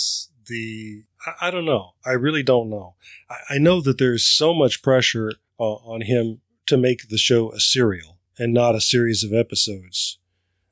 the 0.48 1.04
I, 1.26 1.48
I 1.48 1.52
don't 1.52 1.66
know. 1.66 1.94
I 2.06 2.12
really 2.12 2.44
don't 2.44 2.70
know. 2.70 2.96
I, 3.30 3.56
I 3.56 3.58
know 3.58 3.82
that 3.82 3.98
there's 3.98 4.28
so 4.28 4.54
much 4.54 4.84
pressure 4.84 5.34
uh, 5.60 5.64
on 5.64 6.02
him 6.02 6.42
to 6.68 6.78
make 6.78 7.10
the 7.10 7.18
show 7.18 7.52
a 7.52 7.60
serial 7.60 8.13
and 8.38 8.54
not 8.54 8.76
a 8.76 8.82
series 8.82 9.24
of 9.24 9.34
episodes. 9.34 10.18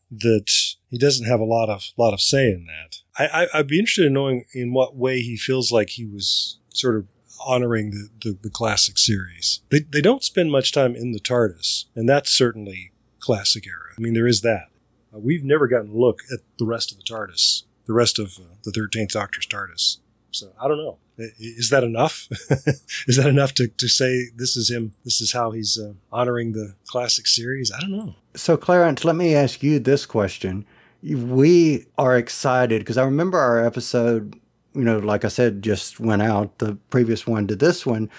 That 0.10 0.52
he 0.90 0.98
doesn't 0.98 1.28
have 1.28 1.40
a 1.40 1.46
lot 1.46 1.70
of 1.70 1.86
lot 1.98 2.14
of 2.14 2.20
say 2.20 2.48
in 2.48 2.68
that. 2.68 2.98
I, 3.18 3.48
I 3.54 3.58
would 3.60 3.68
be 3.68 3.80
interested 3.80 4.08
in 4.08 4.14
knowing 4.14 4.44
in 4.54 4.74
what 4.74 4.96
way 4.96 5.22
he 5.22 5.38
feels 5.38 5.72
like 5.72 5.92
he 5.92 6.06
was 6.06 6.60
sort 6.70 6.98
of 6.98 7.08
honoring 7.46 7.92
the, 7.92 8.10
the, 8.22 8.38
the 8.44 8.50
classic 8.50 8.98
series. 8.98 9.62
They 9.70 9.80
they 9.80 10.02
don't 10.02 10.24
spend 10.24 10.52
much 10.52 10.74
time 10.74 10.96
in 10.96 11.14
the 11.14 11.20
TARDIS, 11.20 11.86
and 11.96 12.10
that's 12.10 12.30
certainly 12.30 12.92
classic 13.20 13.66
era. 13.66 13.94
I 13.98 14.02
mean, 14.02 14.14
there 14.14 14.28
is 14.28 14.42
that. 14.42 14.68
Uh, 15.14 15.20
we've 15.20 15.44
never 15.44 15.68
gotten 15.68 15.92
a 15.92 15.98
look 15.98 16.20
at 16.32 16.40
the 16.58 16.66
rest 16.66 16.92
of 16.92 16.98
the 16.98 17.04
TARDIS, 17.04 17.64
the 17.86 17.94
rest 17.94 18.20
of 18.20 18.38
uh, 18.38 18.56
the 18.64 18.72
Thirteenth 18.72 19.12
Doctor's 19.12 19.48
TARDIS. 19.48 19.98
So 20.32 20.52
I 20.60 20.68
don't 20.68 20.78
know. 20.78 20.98
Is 21.40 21.70
that 21.70 21.84
enough? 21.84 22.28
is 23.08 23.18
that 23.18 23.28
enough 23.28 23.54
to, 23.56 23.68
to 23.68 23.88
say 23.88 24.26
this 24.36 24.56
is 24.56 24.70
him? 24.70 24.94
This 25.04 25.22
is 25.22 25.34
how 25.34 25.52
he's 25.52 25.78
uh, 25.78 25.94
honoring 26.12 26.54
the 26.54 26.76
classic 26.88 27.28
series? 27.28 27.72
I 27.72 27.80
don't 27.82 27.92
know. 27.92 28.16
So, 28.36 28.58
Clarence, 28.58 29.04
let 29.04 29.16
me 29.16 29.36
ask 29.36 29.64
you 29.64 29.80
this 29.80 30.06
question. 30.06 30.66
We 31.04 31.86
are 31.98 32.18
excited 32.18 32.80
because 32.80 32.98
I 32.98 33.04
remember 33.04 33.40
our 33.40 33.64
episode, 33.66 34.40
you 34.74 34.84
know, 34.84 35.00
like 35.00 35.26
I 35.26 35.30
said, 35.30 35.62
just 35.62 36.00
went 36.00 36.22
out, 36.22 36.60
the 36.60 36.76
previous 36.90 37.26
one 37.26 37.48
to 37.48 37.56
this 37.56 37.86
one, 37.86 38.10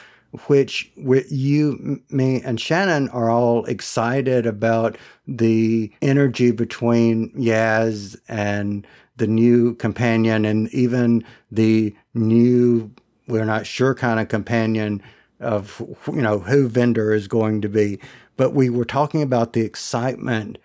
which 0.47 0.90
you, 0.97 2.02
me, 2.11 2.40
and 2.42 2.59
Shannon 2.61 3.09
are 3.11 3.30
all 3.30 3.64
excited 3.66 4.47
about 4.47 4.97
the 5.28 5.92
energy 6.00 6.50
between 6.50 7.30
Yaz 7.32 8.16
and 8.28 8.87
the 9.16 9.26
new 9.26 9.75
companion 9.75 10.45
and 10.45 10.69
even 10.71 11.25
the 11.50 11.95
new, 12.14 12.90
we're 13.26 13.45
not 13.45 13.66
sure 13.66 13.95
kind 13.95 14.21
of 14.21 14.28
companion 14.28 15.02
of, 15.40 15.83
you 16.07 16.23
know, 16.23 16.38
who 16.38 16.69
Vinder 16.69 17.14
is 17.14 17.28
going 17.28 17.61
to 17.62 17.69
be. 17.69 17.99
But 18.37 18.54
we 18.54 18.71
were 18.71 18.85
talking 18.85 19.23
about 19.23 19.52
the 19.52 19.62
excitement. 19.62 20.59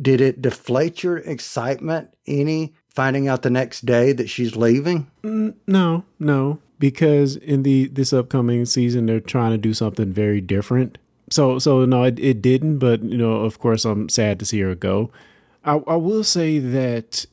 Did 0.00 0.20
it 0.20 0.42
deflate 0.42 1.02
your 1.02 1.18
excitement 1.18 2.10
any 2.26 2.74
finding 2.88 3.28
out 3.28 3.42
the 3.42 3.50
next 3.50 3.86
day 3.86 4.12
that 4.12 4.28
she's 4.28 4.56
leaving? 4.56 5.10
Mm, 5.22 5.54
no, 5.66 6.04
no, 6.18 6.60
because 6.78 7.36
in 7.36 7.62
the 7.62 7.88
this 7.88 8.12
upcoming 8.12 8.66
season 8.66 9.06
they're 9.06 9.20
trying 9.20 9.52
to 9.52 9.58
do 9.58 9.72
something 9.72 10.12
very 10.12 10.40
different. 10.40 10.98
So 11.30 11.58
so 11.58 11.84
no, 11.84 12.04
it, 12.04 12.18
it 12.18 12.42
didn't. 12.42 12.78
But 12.78 13.02
you 13.02 13.16
know, 13.16 13.36
of 13.36 13.58
course, 13.58 13.84
I'm 13.84 14.08
sad 14.08 14.38
to 14.40 14.44
see 14.44 14.60
her 14.60 14.74
go. 14.74 15.10
I, 15.64 15.76
I 15.86 15.96
will 15.96 16.24
say 16.24 16.58
that 16.58 17.26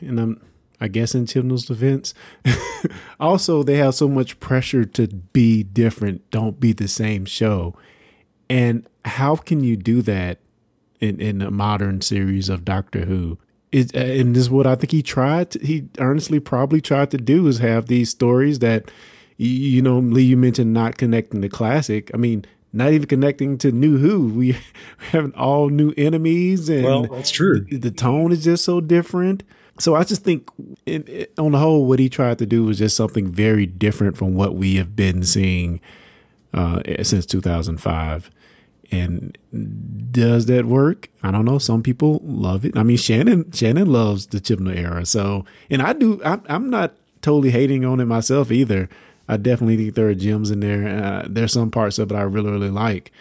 and 0.00 0.18
I'm 0.20 0.40
I 0.82 0.88
guess 0.88 1.14
in 1.14 1.26
Chibnall's 1.26 1.66
defense, 1.66 2.12
also 3.20 3.62
they 3.62 3.76
have 3.76 3.94
so 3.94 4.08
much 4.08 4.40
pressure 4.40 4.84
to 4.84 5.06
be 5.06 5.62
different, 5.62 6.28
don't 6.32 6.58
be 6.58 6.72
the 6.72 6.88
same 6.88 7.24
show. 7.24 7.76
And 8.50 8.88
how 9.04 9.36
can 9.36 9.62
you 9.62 9.76
do 9.76 10.02
that 10.02 10.40
in, 10.98 11.20
in 11.20 11.40
a 11.40 11.52
modern 11.52 12.00
series 12.00 12.48
of 12.48 12.64
Doctor 12.64 13.04
Who? 13.04 13.38
It, 13.70 13.94
uh, 13.94 14.00
and 14.00 14.34
this 14.34 14.42
is 14.42 14.50
what 14.50 14.66
I 14.66 14.74
think 14.74 14.90
he 14.90 15.04
tried. 15.04 15.52
To, 15.52 15.60
he 15.60 15.88
earnestly 15.98 16.40
probably 16.40 16.80
tried 16.80 17.12
to 17.12 17.16
do 17.16 17.46
is 17.46 17.58
have 17.58 17.86
these 17.86 18.10
stories 18.10 18.58
that, 18.58 18.90
you 19.36 19.82
know, 19.82 20.00
Lee, 20.00 20.24
you 20.24 20.36
mentioned 20.36 20.72
not 20.72 20.98
connecting 20.98 21.42
the 21.42 21.48
classic. 21.48 22.10
I 22.12 22.16
mean, 22.16 22.44
not 22.72 22.92
even 22.92 23.06
connecting 23.06 23.56
to 23.58 23.70
New 23.70 23.98
Who. 23.98 24.26
We 24.34 24.56
have 25.12 25.32
all 25.36 25.68
new 25.68 25.94
enemies, 25.96 26.68
and 26.68 26.84
well, 26.84 27.02
that's 27.04 27.30
true. 27.30 27.60
The, 27.60 27.76
the 27.76 27.90
tone 27.92 28.32
is 28.32 28.42
just 28.42 28.64
so 28.64 28.80
different. 28.80 29.44
So 29.78 29.94
I 29.94 30.04
just 30.04 30.22
think, 30.22 30.48
in, 30.86 31.02
in, 31.04 31.26
on 31.38 31.52
the 31.52 31.58
whole, 31.58 31.86
what 31.86 31.98
he 31.98 32.08
tried 32.08 32.38
to 32.38 32.46
do 32.46 32.64
was 32.64 32.78
just 32.78 32.96
something 32.96 33.28
very 33.28 33.66
different 33.66 34.16
from 34.16 34.34
what 34.34 34.54
we 34.54 34.76
have 34.76 34.94
been 34.94 35.22
seeing 35.22 35.80
uh, 36.52 36.82
since 37.02 37.26
2005. 37.26 38.30
And 38.90 39.38
does 40.10 40.46
that 40.46 40.66
work? 40.66 41.08
I 41.22 41.30
don't 41.30 41.46
know. 41.46 41.58
Some 41.58 41.82
people 41.82 42.20
love 42.22 42.66
it. 42.66 42.76
I 42.76 42.82
mean, 42.82 42.98
Shannon 42.98 43.50
Shannon 43.50 43.90
loves 43.90 44.26
the 44.26 44.38
Chibnall 44.38 44.76
era. 44.76 45.06
So, 45.06 45.46
and 45.70 45.80
I 45.80 45.94
do. 45.94 46.20
I, 46.22 46.38
I'm 46.50 46.68
not 46.68 46.94
totally 47.22 47.50
hating 47.50 47.86
on 47.86 48.00
it 48.00 48.04
myself 48.04 48.52
either. 48.52 48.90
I 49.28 49.38
definitely 49.38 49.78
think 49.78 49.94
there 49.94 50.08
are 50.08 50.14
gems 50.14 50.50
in 50.50 50.60
there. 50.60 50.86
Uh, 50.86 51.26
there's 51.26 51.54
some 51.54 51.70
parts 51.70 51.98
of 51.98 52.12
it 52.12 52.14
I 52.14 52.22
really, 52.22 52.50
really 52.50 52.70
like. 52.70 53.12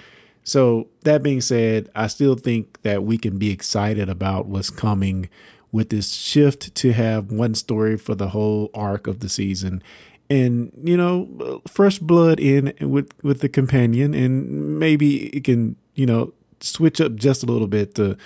So 0.44 0.88
that 1.04 1.24
being 1.24 1.40
said, 1.40 1.90
I 1.96 2.08
still 2.08 2.36
think 2.36 2.82
that 2.82 3.04
we 3.04 3.18
can 3.18 3.38
be 3.38 3.52
excited 3.52 4.10
about 4.10 4.48
what's 4.48 4.70
coming 4.70 5.30
with 5.72 5.90
this 5.90 6.12
shift 6.12 6.74
to 6.76 6.92
have 6.92 7.32
one 7.32 7.56
story 7.56 7.98
for 7.98 8.16
the 8.16 8.30
whole 8.30 8.70
arc 8.74 9.08
of 9.08 9.20
the 9.20 9.30
season 9.30 9.82
and 10.30 10.72
you 10.84 10.96
know 10.96 11.62
fresh 11.68 12.00
blood 12.00 12.40
in 12.40 12.74
with 12.82 13.12
with 13.24 13.42
the 13.42 13.50
companion 13.50 14.14
and 14.14 14.80
maybe 14.80 15.28
it 15.28 15.44
can 15.44 15.76
you 15.96 16.06
know 16.06 16.34
switch 16.62 17.02
up 17.02 17.16
just 17.16 17.44
a 17.44 17.46
little 17.46 17.68
bit 17.68 17.96
to 17.96 18.18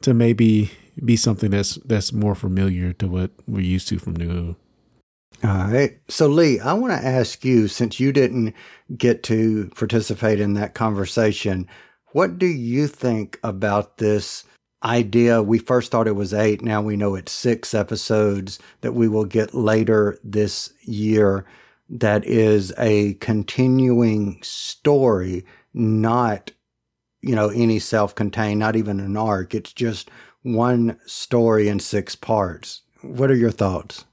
to 0.00 0.12
maybe 0.12 0.70
be 1.04 1.16
something 1.16 1.50
that's 1.50 1.76
that's 1.84 2.12
more 2.12 2.34
familiar 2.34 2.92
to 2.92 3.06
what 3.06 3.30
we're 3.46 3.60
used 3.60 3.88
to 3.88 3.98
from 3.98 4.14
New 4.14 4.56
All 5.42 5.50
right. 5.50 5.90
Uh, 5.90 5.94
so 6.08 6.26
Lee, 6.28 6.60
I 6.60 6.72
want 6.74 6.92
to 6.92 7.06
ask 7.06 7.44
you 7.44 7.68
since 7.68 7.98
you 7.98 8.12
didn't 8.12 8.54
get 8.96 9.22
to 9.24 9.70
participate 9.74 10.40
in 10.40 10.54
that 10.54 10.74
conversation, 10.74 11.68
what 12.12 12.38
do 12.38 12.46
you 12.46 12.86
think 12.86 13.38
about 13.42 13.98
this 13.98 14.44
idea. 14.84 15.42
We 15.42 15.58
first 15.58 15.90
thought 15.90 16.06
it 16.06 16.16
was 16.16 16.34
eight. 16.34 16.62
Now 16.62 16.82
we 16.82 16.96
know 16.96 17.14
it's 17.14 17.32
six 17.32 17.74
episodes 17.74 18.58
that 18.82 18.92
we 18.92 19.08
will 19.08 19.24
get 19.24 19.54
later 19.54 20.18
this 20.22 20.72
year. 20.82 21.44
That 21.88 22.24
is 22.24 22.72
a 22.78 23.14
continuing 23.14 24.40
story, 24.42 25.44
not, 25.72 26.50
you 27.20 27.34
know, 27.34 27.48
any 27.48 27.78
self 27.78 28.14
contained, 28.14 28.60
not 28.60 28.76
even 28.76 29.00
an 29.00 29.16
arc. 29.16 29.54
It's 29.54 29.72
just 29.72 30.10
one 30.42 30.98
story 31.06 31.68
in 31.68 31.80
six 31.80 32.14
parts. 32.14 32.82
What 33.02 33.30
are 33.30 33.36
your 33.36 33.50
thoughts? 33.50 34.04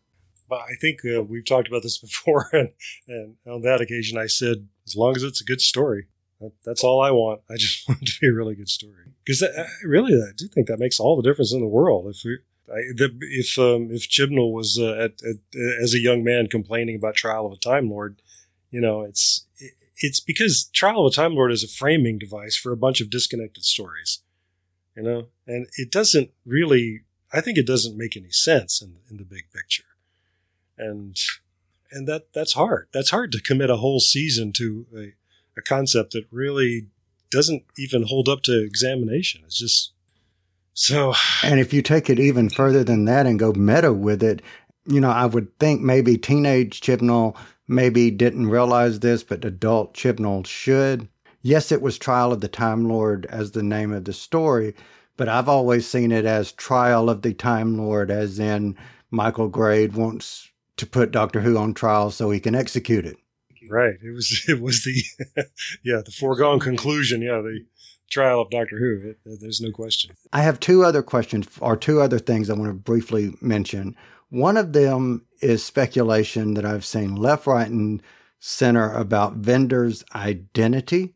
Well, 0.50 0.60
I 0.60 0.75
think 0.82 1.00
uh, 1.06 1.24
we've 1.24 1.46
talked 1.46 1.70
about 1.70 1.84
this 1.84 1.98
before, 2.01 2.50
and, 2.51 2.70
and 3.08 3.36
on 3.48 3.62
that 3.62 3.82
occasion, 3.82 4.18
I 4.18 4.28
said, 4.28 4.68
as 4.86 4.96
long 4.96 5.16
as 5.16 5.24
it's 5.24 5.42
a 5.42 5.46
good 5.46 5.62
story, 5.62 6.08
that, 6.42 6.52
that's 6.66 6.84
all 6.84 7.02
I 7.02 7.12
want. 7.12 7.42
I 7.50 7.56
just 7.56 7.88
want 7.88 8.02
it 8.02 8.08
to 8.08 8.20
be 8.20 8.28
a 8.28 8.34
really 8.34 8.56
good 8.56 8.70
story 8.70 9.14
because 9.24 9.44
really, 9.84 10.14
I 10.16 10.32
do 10.36 10.48
think 10.48 10.68
that 10.68 10.80
makes 10.80 11.00
all 11.00 11.16
the 11.16 11.28
difference 11.28 11.54
in 11.54 11.62
the 11.62 11.68
world. 11.68 12.08
If 12.08 12.24
we, 12.26 12.40
I, 12.70 12.82
the, 12.96 13.18
if 13.22 13.58
um, 13.58 13.90
if 13.92 14.10
Chibnall 14.10 14.52
was 14.52 14.78
uh, 14.82 14.94
at, 14.94 15.14
at, 15.24 15.38
as 15.82 15.94
a 15.94 16.00
young 16.00 16.24
man 16.24 16.48
complaining 16.48 16.96
about 16.96 17.16
Trial 17.16 17.46
of 17.46 17.54
a 17.54 17.58
Time 17.58 17.90
Lord, 17.90 18.22
you 18.72 18.82
know, 18.82 19.02
it's 19.02 19.46
it, 19.58 19.74
it's 19.98 20.20
because 20.20 20.70
Trial 20.74 21.06
of 21.06 21.14
a 21.14 21.16
Time 21.16 21.36
Lord 21.36 21.52
is 21.52 21.64
a 21.64 21.68
framing 21.68 22.18
device 22.18 22.58
for 22.58 22.72
a 22.72 22.78
bunch 22.78 23.02
of 23.02 23.10
disconnected 23.10 23.64
stories, 23.64 24.22
you 24.96 25.04
know, 25.04 25.28
and 25.48 25.68
it 25.78 25.92
doesn't 25.92 26.32
really. 26.46 27.02
I 27.34 27.40
think 27.40 27.58
it 27.58 27.66
doesn't 27.68 27.98
make 27.98 28.18
any 28.18 28.32
sense 28.32 28.82
in 28.82 28.98
in 29.10 29.18
the 29.18 29.24
big 29.24 29.52
picture, 29.54 29.86
and 30.78 31.16
and 31.92 32.08
that 32.08 32.34
that's 32.34 32.54
hard. 32.54 32.88
That's 32.92 33.12
hard 33.12 33.32
to 33.34 33.42
commit 33.42 33.70
a 33.70 33.78
whole 33.78 34.00
season 34.00 34.52
to 34.54 35.14
a 35.58 35.62
concept 35.62 36.13
that 36.13 36.25
really 36.31 36.88
doesn't 37.29 37.63
even 37.77 38.03
hold 38.03 38.27
up 38.27 38.43
to 38.43 38.63
examination. 38.63 39.41
It's 39.46 39.58
just 39.58 39.93
so. 40.74 41.13
And 41.43 41.60
if 41.60 41.74
you 41.74 41.81
take 41.81 42.10
it 42.10 42.20
even 42.20 42.50
further 42.50 42.84
than 42.84 43.05
that 43.05 43.25
and 43.25 43.39
go 43.39 43.53
meta 43.53 43.93
with 43.93 44.22
it, 44.24 44.41
you 44.86 45.00
know, 45.00 45.12
I 45.12 45.25
would 45.25 45.58
think 45.60 45.81
maybe 45.81 46.17
teenage 46.17 46.81
Chibnall 46.81 47.36
maybe 47.67 48.12
didn't 48.12 48.50
realize 48.50 49.00
this, 49.00 49.24
but 49.24 49.46
adult 49.46 49.93
Chibnall 49.93 50.46
should. 50.46 51.08
Yes, 51.41 51.72
it 51.72 51.81
was 51.81 51.98
Trial 51.98 52.31
of 52.34 52.41
the 52.41 52.48
Time 52.48 52.88
Lord 52.88 53.25
as 53.27 53.51
the 53.51 53.63
name 53.63 53.91
of 53.93 54.05
the 54.05 54.13
story, 54.13 54.75
but 55.17 55.27
I've 55.27 55.50
always 55.50 55.88
seen 55.88 56.12
it 56.12 56.25
as 56.25 56.51
Trial 56.51 57.10
of 57.10 57.22
the 57.22 57.34
Time 57.34 57.77
Lord, 57.77 58.12
as 58.12 58.39
in 58.39 58.77
Michael 59.10 59.48
Grade 59.48 59.93
wants 59.93 60.50
to 60.77 60.86
put 60.86 61.12
Doctor 61.12 61.41
Who 61.41 61.58
on 61.58 61.74
trial 61.74 62.12
so 62.12 62.29
he 62.29 62.39
can 62.39 62.55
execute 62.55 63.05
it. 63.05 63.17
Right. 63.70 63.96
It 64.03 64.12
was 64.13 64.46
it 64.48 64.62
was 64.62 64.84
the 64.84 65.03
yeah 65.84 66.01
the 66.03 66.12
foregone 66.12 66.60
conclusion. 66.60 67.22
Yeah, 67.22 67.41
the 67.41 67.65
trial 68.10 68.41
of 68.41 68.50
Doctor 68.50 68.77
Who. 68.77 69.10
It, 69.10 69.20
uh, 69.25 69.36
there's 69.39 69.62
no 69.62 69.72
question. 69.72 70.15
I 70.34 70.41
have 70.41 70.60
two 70.60 70.84
other 70.84 71.01
questions 71.01 71.48
or 71.60 71.75
two 71.77 72.01
other 72.01 72.20
things 72.20 72.50
I 72.50 72.53
want 72.53 72.70
to 72.70 72.74
briefly 72.74 73.34
mention. 73.41 73.96
One 74.30 74.58
of 74.58 74.74
them 74.74 75.25
is 75.41 75.63
speculation 75.63 76.53
that 76.53 76.65
I've 76.65 76.86
seen 76.86 77.15
left, 77.15 77.48
right, 77.48 77.68
and 77.68 78.01
center 78.39 78.91
about 78.94 79.36
Vinder's 79.36 80.03
identity. 80.15 81.15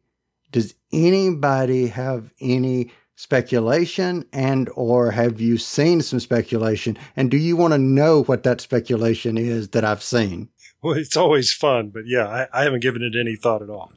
Does 0.52 0.76
anybody 0.92 1.88
have 1.88 2.32
any 2.40 2.92
speculation 3.16 4.26
and 4.34 4.70
or 4.76 5.12
have 5.12 5.40
you 5.40 5.58
seen 5.58 6.02
some 6.02 6.20
speculation 6.20 6.98
and 7.16 7.32
do 7.32 7.38
you 7.38 7.56
want 7.56 7.74
to 7.74 7.78
know 7.78 8.24
what 8.24 8.44
that 8.44 8.60
speculation 8.60 9.38
is 9.38 9.70
that 9.70 9.86
I've 9.86 10.04
seen? 10.04 10.50
well, 10.82 10.98
it's 10.98 11.18
always 11.18 11.54
fun, 11.54 11.90
but 11.90 12.04
yeah, 12.06 12.28
I, 12.28 12.62
I, 12.62 12.64
haven't 12.64 12.82
given 12.82 13.02
it 13.02 13.16
any 13.20 13.36
thought 13.36 13.62
at 13.62 13.70
all. 13.70 13.92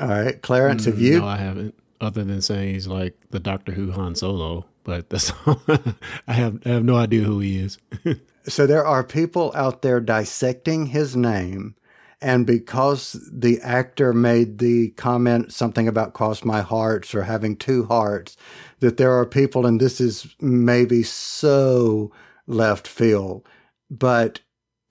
All 0.00 0.08
right, 0.08 0.40
Clarence, 0.40 0.84
have 0.86 0.96
mm, 0.96 1.00
you? 1.00 1.20
No, 1.20 1.26
I 1.26 1.36
haven't. 1.36 1.74
Other 2.00 2.24
than 2.24 2.42
saying 2.42 2.74
he's 2.74 2.88
like 2.88 3.16
the 3.30 3.38
Doctor 3.38 3.72
Who 3.72 3.92
Han 3.92 4.16
Solo, 4.16 4.66
but 4.82 5.08
that's 5.08 5.32
all. 5.46 5.62
I 6.26 6.32
have 6.32 6.60
I 6.64 6.70
have 6.70 6.84
no 6.84 6.96
idea 6.96 7.22
who 7.22 7.38
he 7.38 7.58
is. 7.58 7.78
so 8.48 8.66
there 8.66 8.84
are 8.84 9.04
people 9.04 9.52
out 9.54 9.82
there 9.82 10.00
dissecting 10.00 10.86
his 10.86 11.14
name 11.14 11.76
And 12.22 12.46
because 12.46 13.20
the 13.32 13.60
actor 13.62 14.12
made 14.12 14.58
the 14.58 14.90
comment 14.90 15.52
something 15.52 15.88
about 15.88 16.14
cross 16.14 16.44
my 16.44 16.60
hearts 16.60 17.16
or 17.16 17.24
having 17.24 17.56
two 17.56 17.84
hearts, 17.86 18.36
that 18.78 18.96
there 18.96 19.12
are 19.12 19.26
people, 19.26 19.66
and 19.66 19.80
this 19.80 20.00
is 20.00 20.32
maybe 20.40 21.02
so 21.02 22.12
left 22.46 22.86
field, 22.86 23.44
but 23.90 24.40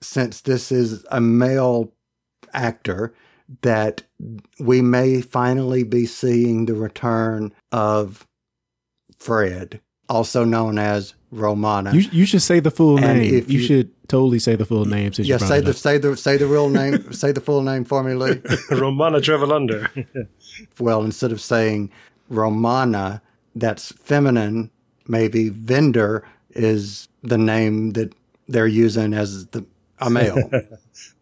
since 0.02 0.40
this 0.42 0.70
is 0.72 1.04
a 1.10 1.20
male 1.20 1.92
actor, 2.52 3.14
that 3.62 4.02
we 4.58 4.82
may 4.82 5.20
finally 5.20 5.84
be 5.84 6.06
seeing 6.06 6.66
the 6.66 6.74
return 6.74 7.52
of 7.70 8.26
Fred, 9.18 9.80
also 10.08 10.44
known 10.44 10.78
as 10.78 11.14
Romana. 11.30 11.92
You, 11.94 12.00
you 12.12 12.26
should 12.26 12.42
say 12.42 12.60
the 12.60 12.70
full 12.70 12.98
And 13.02 13.20
name. 13.20 13.34
if 13.34 13.50
You, 13.50 13.60
you- 13.60 13.66
should 13.66 13.90
totally 14.08 14.38
say 14.38 14.56
the 14.56 14.66
full 14.66 14.84
name 14.84 15.12
since 15.12 15.26
yeah, 15.28 15.36
you 15.36 15.46
say 15.46 15.60
the 15.60 15.70
up. 15.70 15.76
say 15.76 15.96
the 15.98 16.16
say 16.16 16.36
the 16.36 16.46
real 16.46 16.68
name. 16.68 17.12
say 17.22 17.32
the 17.32 17.40
full 17.40 17.62
name 17.62 17.84
for 17.84 18.02
me, 18.02 18.12
Lee. 18.14 18.34
Romanadvoratrelundar. 18.70 20.06
well, 20.78 21.02
instead 21.02 21.32
of 21.32 21.40
saying 21.40 21.90
Romana, 22.28 23.22
that's 23.54 23.92
feminine, 23.92 24.70
maybe 25.08 25.48
Vinder 25.50 26.22
is 26.50 27.08
the 27.22 27.38
name 27.38 27.92
that 27.92 28.12
they're 28.48 28.66
using 28.66 29.14
as 29.14 29.46
the 29.46 29.64
a 30.06 30.10
male. 30.10 30.50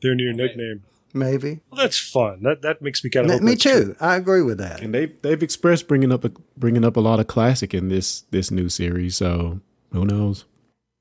Their 0.02 0.14
new 0.14 0.32
nickname. 0.32 0.82
maybe. 1.14 1.60
Well, 1.70 1.80
that's 1.82 1.98
fun. 1.98 2.42
That 2.42 2.62
that 2.62 2.82
makes 2.82 3.02
me 3.04 3.10
kind 3.10 3.30
of. 3.30 3.40
Me, 3.40 3.50
me 3.52 3.56
too. 3.56 3.96
I 4.00 4.16
agree 4.16 4.42
with 4.42 4.58
that. 4.58 4.80
and 4.80 4.94
they've 4.94 5.20
they've 5.22 5.42
expressed 5.42 5.88
bringing 5.88 6.12
up 6.12 6.24
a, 6.24 6.30
bringing 6.56 6.84
up 6.84 6.96
a 6.96 7.00
lot 7.00 7.20
of 7.20 7.26
classic 7.26 7.74
in 7.74 7.88
this 7.88 8.22
this 8.30 8.50
new 8.50 8.68
series. 8.68 9.16
So 9.16 9.60
who 9.92 10.04
knows? 10.04 10.44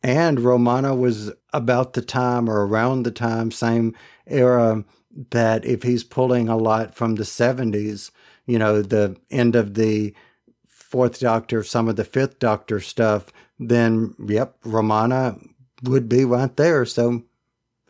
And 0.02 0.40
Romana 0.40 0.96
was 0.96 1.32
about 1.52 1.94
the 1.94 2.02
time 2.02 2.50
or 2.50 2.66
around 2.66 3.04
the 3.04 3.12
time, 3.12 3.52
same 3.52 3.94
era 4.26 4.86
that 5.32 5.66
if 5.66 5.84
he's 5.84 6.04
pulling 6.06 6.48
a 6.48 6.56
lot 6.56 6.96
from 6.96 7.16
the 7.16 7.24
70s, 7.24 8.10
you 8.46 8.58
know, 8.58 8.82
the 8.82 9.18
end 9.30 9.56
of 9.58 9.74
the 9.74 10.14
fourth 10.68 11.20
doctor, 11.20 11.64
some 11.64 11.90
of 11.90 11.98
the 11.98 12.06
fifth 12.06 12.40
doctor 12.40 12.80
stuff, 12.80 13.26
then 13.60 14.16
yep, 14.26 14.56
Romana 14.64 15.36
would 15.84 16.08
be 16.08 16.24
right 16.24 16.56
there. 16.56 16.86
So 16.86 17.24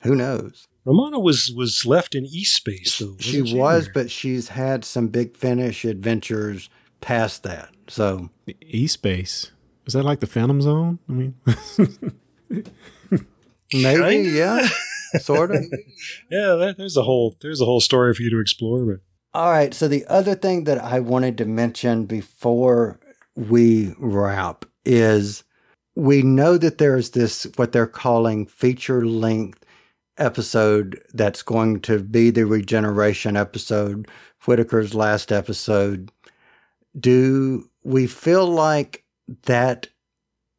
who 0.01 0.15
knows? 0.15 0.67
Romana 0.85 1.19
was 1.19 1.51
was 1.55 1.85
left 1.85 2.15
in 2.15 2.25
E-Space 2.25 2.97
though. 2.99 3.15
She 3.19 3.41
wasn't 3.41 3.59
was, 3.59 3.87
Or- 3.87 3.91
but 3.93 4.11
she's 4.11 4.49
had 4.49 4.83
some 4.85 5.07
big 5.07 5.35
finish 5.37 5.85
adventures 5.85 6.69
past 7.01 7.43
that. 7.43 7.69
So 7.87 8.29
E-Space 8.61 9.51
is 9.85 9.93
that 9.93 10.03
like 10.03 10.19
the 10.19 10.27
Phantom 10.27 10.61
Zone? 10.61 10.99
I 11.09 11.11
mean, 11.11 11.35
maybe, 13.73 14.29
yeah, 14.29 14.67
sort 15.19 15.51
of. 15.51 15.63
yeah, 16.31 16.53
that, 16.55 16.75
there's 16.77 16.97
a 16.97 17.03
whole 17.03 17.35
there's 17.41 17.61
a 17.61 17.65
whole 17.65 17.81
story 17.81 18.13
for 18.13 18.21
you 18.23 18.29
to 18.31 18.39
explore. 18.39 18.85
But 18.85 18.99
All 19.33 19.51
right. 19.51 19.73
So 19.73 19.87
the 19.87 20.05
other 20.07 20.35
thing 20.35 20.65
that 20.65 20.77
I 20.83 20.99
wanted 20.99 21.37
to 21.39 21.45
mention 21.45 22.05
before 22.05 22.99
we 23.35 23.93
wrap 23.99 24.65
is 24.85 25.43
we 25.95 26.21
know 26.21 26.57
that 26.57 26.77
there's 26.77 27.11
this 27.11 27.47
what 27.55 27.71
they're 27.71 27.87
calling 27.87 28.45
feature 28.47 29.05
length 29.05 29.63
episode 30.19 31.01
that's 31.13 31.41
going 31.41 31.81
to 31.81 31.99
be 31.99 32.29
the 32.29 32.45
regeneration 32.45 33.35
episode, 33.35 34.07
Whittaker's 34.45 34.93
last 34.93 35.31
episode. 35.31 36.11
Do 36.99 37.69
we 37.83 38.07
feel 38.07 38.47
like 38.47 39.03
that 39.43 39.87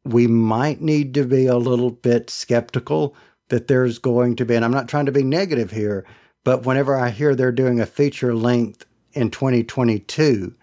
we 0.03 0.27
might 0.27 0.81
need 0.81 1.13
to 1.13 1.25
be 1.25 1.45
a 1.45 1.57
little 1.57 1.91
bit 1.91 2.29
skeptical 2.29 3.15
that 3.49 3.67
there's 3.67 3.99
going 3.99 4.35
to 4.37 4.45
be, 4.45 4.55
and 4.55 4.65
I'm 4.65 4.71
not 4.71 4.87
trying 4.87 5.05
to 5.05 5.11
be 5.11 5.23
negative 5.23 5.71
here, 5.71 6.05
but 6.43 6.65
whenever 6.65 6.97
I 6.97 7.09
hear 7.09 7.35
they're 7.35 7.51
doing 7.51 7.79
a 7.79 7.85
feature 7.85 8.33
length 8.33 8.85
in 9.13 9.29
2022, 9.29 10.55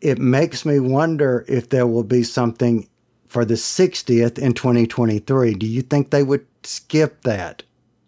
it 0.00 0.18
makes 0.18 0.64
me 0.64 0.80
wonder 0.80 1.44
if 1.48 1.68
there 1.68 1.86
will 1.86 2.04
be 2.04 2.22
something 2.22 2.88
for 3.28 3.44
the 3.44 3.54
60th 3.54 4.38
in 4.38 4.52
2023. 4.52 5.54
Do 5.54 5.66
you 5.66 5.82
think 5.82 6.10
they 6.10 6.22
would 6.22 6.46
skip 6.64 7.22
that? 7.22 7.62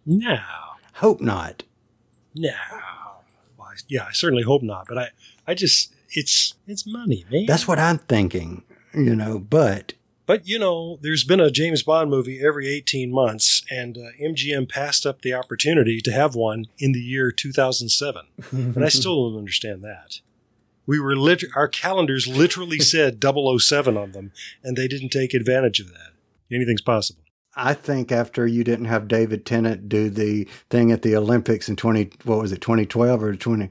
No, 0.08 0.38
Hope 0.94 1.20
not. 1.20 1.62
no. 2.34 2.50
Well, 3.58 3.68
yeah, 3.88 4.06
I 4.08 4.12
certainly 4.12 4.42
hope 4.42 4.62
not. 4.62 4.86
But 4.88 4.98
I 4.98 5.08
I 5.46 5.54
just 5.54 5.94
it's 6.10 6.54
it's 6.66 6.86
money, 6.86 7.24
man. 7.30 7.44
That's 7.46 7.68
what 7.68 7.78
I'm 7.78 7.98
thinking, 7.98 8.64
you 8.94 9.14
know, 9.14 9.38
but 9.38 9.92
But 10.26 10.48
you 10.48 10.58
know, 10.58 10.98
there's 11.02 11.24
been 11.24 11.40
a 11.40 11.50
James 11.50 11.82
Bond 11.82 12.10
movie 12.10 12.40
every 12.44 12.68
18 12.68 13.12
months, 13.12 13.62
and 13.70 13.96
uh, 13.98 14.10
MGM 14.20 14.68
passed 14.68 15.04
up 15.06 15.22
the 15.22 15.34
opportunity 15.34 16.00
to 16.00 16.10
have 16.12 16.34
one 16.34 16.66
in 16.78 16.92
the 16.92 17.00
year 17.00 17.30
2007, 17.30 18.22
and 18.52 18.84
I 18.84 18.88
still 18.88 19.30
don't 19.30 19.38
understand 19.38 19.82
that. 19.84 20.20
We 20.86 20.98
were 20.98 21.14
lit- 21.16 21.44
our 21.54 21.68
calendars 21.68 22.26
literally 22.26 22.78
said 22.78 23.22
007 23.22 23.96
on 23.96 24.12
them, 24.12 24.32
and 24.64 24.74
they 24.76 24.88
didn't 24.88 25.10
take 25.10 25.34
advantage 25.34 25.80
of 25.80 25.88
that. 25.92 26.12
Anything's 26.50 26.80
possible. 26.82 27.22
I 27.58 27.74
think 27.74 28.12
after 28.12 28.46
you 28.46 28.64
didn't 28.64 28.86
have 28.86 29.08
David 29.08 29.44
Tennant 29.44 29.88
do 29.88 30.08
the 30.08 30.48
thing 30.70 30.92
at 30.92 31.02
the 31.02 31.16
Olympics 31.16 31.68
in 31.68 31.76
20, 31.76 32.10
what 32.24 32.38
was 32.38 32.52
it, 32.52 32.60
2012 32.60 33.22
or 33.22 33.34
20? 33.34 33.70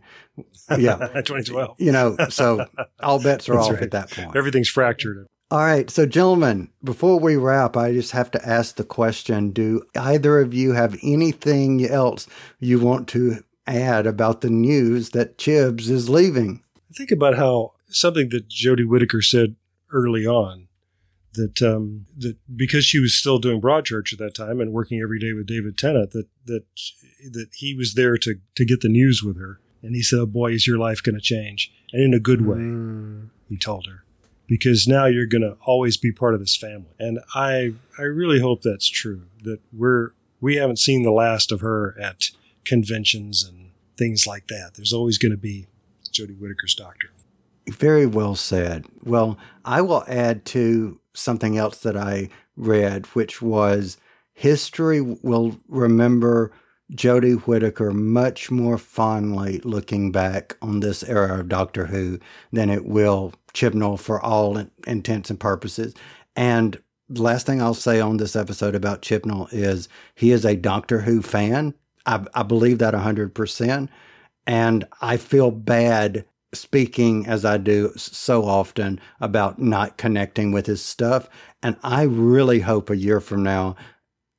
Yeah. 0.77 0.97
2012. 1.15 1.75
you 1.79 1.91
know, 1.91 2.17
so 2.29 2.65
all 3.01 3.21
bets 3.23 3.47
are 3.49 3.53
That's 3.53 3.67
off 3.67 3.73
right. 3.73 3.83
at 3.83 3.91
that 3.91 4.11
point. 4.11 4.35
Everything's 4.35 4.69
fractured. 4.69 5.25
All 5.49 5.59
right. 5.59 5.89
So, 5.89 6.05
gentlemen, 6.05 6.69
before 6.83 7.17
we 7.19 7.37
wrap, 7.37 7.77
I 7.77 7.93
just 7.93 8.11
have 8.11 8.29
to 8.31 8.45
ask 8.47 8.75
the 8.75 8.83
question 8.83 9.51
Do 9.51 9.81
either 9.95 10.41
of 10.41 10.53
you 10.53 10.73
have 10.73 10.99
anything 11.01 11.85
else 11.87 12.27
you 12.59 12.79
want 12.81 13.07
to 13.09 13.43
add 13.65 14.05
about 14.05 14.41
the 14.41 14.49
news 14.49 15.11
that 15.11 15.37
Chibs 15.37 15.89
is 15.89 16.09
leaving? 16.09 16.63
think 16.93 17.11
about 17.11 17.35
how 17.37 17.73
something 17.89 18.29
that 18.29 18.49
Jodie 18.49 18.87
Whittaker 18.87 19.21
said 19.21 19.55
early 19.93 20.25
on 20.25 20.66
that 21.37 21.61
um, 21.61 22.05
that 22.17 22.35
because 22.55 22.85
she 22.85 22.99
was 22.99 23.17
still 23.17 23.39
doing 23.39 23.61
Broadchurch 23.61 24.11
at 24.11 24.19
that 24.19 24.35
time 24.35 24.59
and 24.59 24.73
working 24.73 24.99
every 25.01 25.19
day 25.19 25.31
with 25.31 25.47
David 25.47 25.77
Tennant, 25.77 26.11
that 26.11 26.27
that 26.45 26.63
that 27.31 27.47
he 27.55 27.73
was 27.73 27.93
there 27.93 28.17
to 28.17 28.35
to 28.55 28.65
get 28.65 28.81
the 28.81 28.89
news 28.89 29.23
with 29.23 29.39
her, 29.39 29.59
and 29.81 29.95
he 29.95 30.03
said, 30.03 30.19
oh, 30.19 30.25
"Boy, 30.25 30.51
is 30.51 30.67
your 30.67 30.77
life 30.77 31.01
going 31.01 31.15
to 31.15 31.21
change, 31.21 31.71
and 31.93 32.03
in 32.03 32.13
a 32.13 32.19
good 32.19 32.45
way." 32.45 32.57
He 33.49 33.57
told 33.57 33.87
her, 33.87 34.03
because 34.45 34.87
now 34.87 35.05
you're 35.05 35.25
going 35.25 35.41
to 35.41 35.57
always 35.65 35.95
be 35.95 36.11
part 36.11 36.33
of 36.33 36.41
this 36.41 36.57
family, 36.57 36.93
and 36.99 37.19
I 37.33 37.73
I 37.97 38.03
really 38.03 38.41
hope 38.41 38.61
that's 38.61 38.89
true. 38.89 39.23
That 39.43 39.61
we're 39.71 40.11
we 40.41 40.57
haven't 40.57 40.79
seen 40.79 41.03
the 41.03 41.11
last 41.11 41.51
of 41.51 41.61
her 41.61 41.95
at 41.99 42.31
conventions 42.65 43.43
and 43.43 43.71
things 43.97 44.27
like 44.27 44.47
that. 44.47 44.73
There's 44.75 44.93
always 44.93 45.17
going 45.17 45.31
to 45.31 45.37
be 45.37 45.67
Jodie 46.11 46.37
Whittaker's 46.37 46.75
doctor. 46.75 47.09
Very 47.69 48.05
well 48.05 48.35
said. 48.35 48.85
Well, 49.03 49.37
I 49.65 49.81
will 49.81 50.03
add 50.07 50.45
to 50.45 50.99
something 51.13 51.57
else 51.57 51.79
that 51.79 51.97
I 51.97 52.29
read, 52.55 53.05
which 53.07 53.41
was 53.41 53.97
history 54.33 55.01
will 55.01 55.59
remember 55.67 56.51
Jodie 56.93 57.41
Whittaker 57.41 57.91
much 57.91 58.49
more 58.49 58.77
fondly 58.77 59.59
looking 59.63 60.11
back 60.11 60.55
on 60.61 60.79
this 60.79 61.03
era 61.03 61.39
of 61.39 61.49
Doctor 61.49 61.87
Who 61.87 62.19
than 62.51 62.69
it 62.69 62.85
will 62.85 63.33
Chibnall 63.53 63.99
for 63.99 64.21
all 64.21 64.63
intents 64.85 65.29
and 65.29 65.39
purposes. 65.39 65.93
And 66.35 66.81
last 67.09 67.45
thing 67.45 67.61
I'll 67.61 67.73
say 67.73 67.99
on 67.99 68.17
this 68.17 68.35
episode 68.35 68.75
about 68.75 69.01
Chibnall 69.01 69.51
is 69.51 69.89
he 70.15 70.31
is 70.31 70.45
a 70.45 70.55
Doctor 70.55 71.01
Who 71.01 71.21
fan. 71.21 71.73
I, 72.05 72.25
I 72.33 72.43
believe 72.43 72.77
that 72.77 72.93
100%. 72.93 73.89
And 74.45 74.85
I 75.01 75.17
feel 75.17 75.51
bad 75.51 76.25
speaking 76.53 77.25
as 77.27 77.43
I 77.43 77.57
do 77.57 77.91
so 77.97 78.45
often 78.45 78.99
about 79.19 79.59
not 79.59 79.97
connecting 79.97 80.51
with 80.51 80.65
his 80.65 80.81
stuff. 80.81 81.29
And 81.61 81.77
I 81.83 82.03
really 82.03 82.61
hope 82.61 82.89
a 82.89 82.97
year 82.97 83.19
from 83.19 83.43
now, 83.43 83.75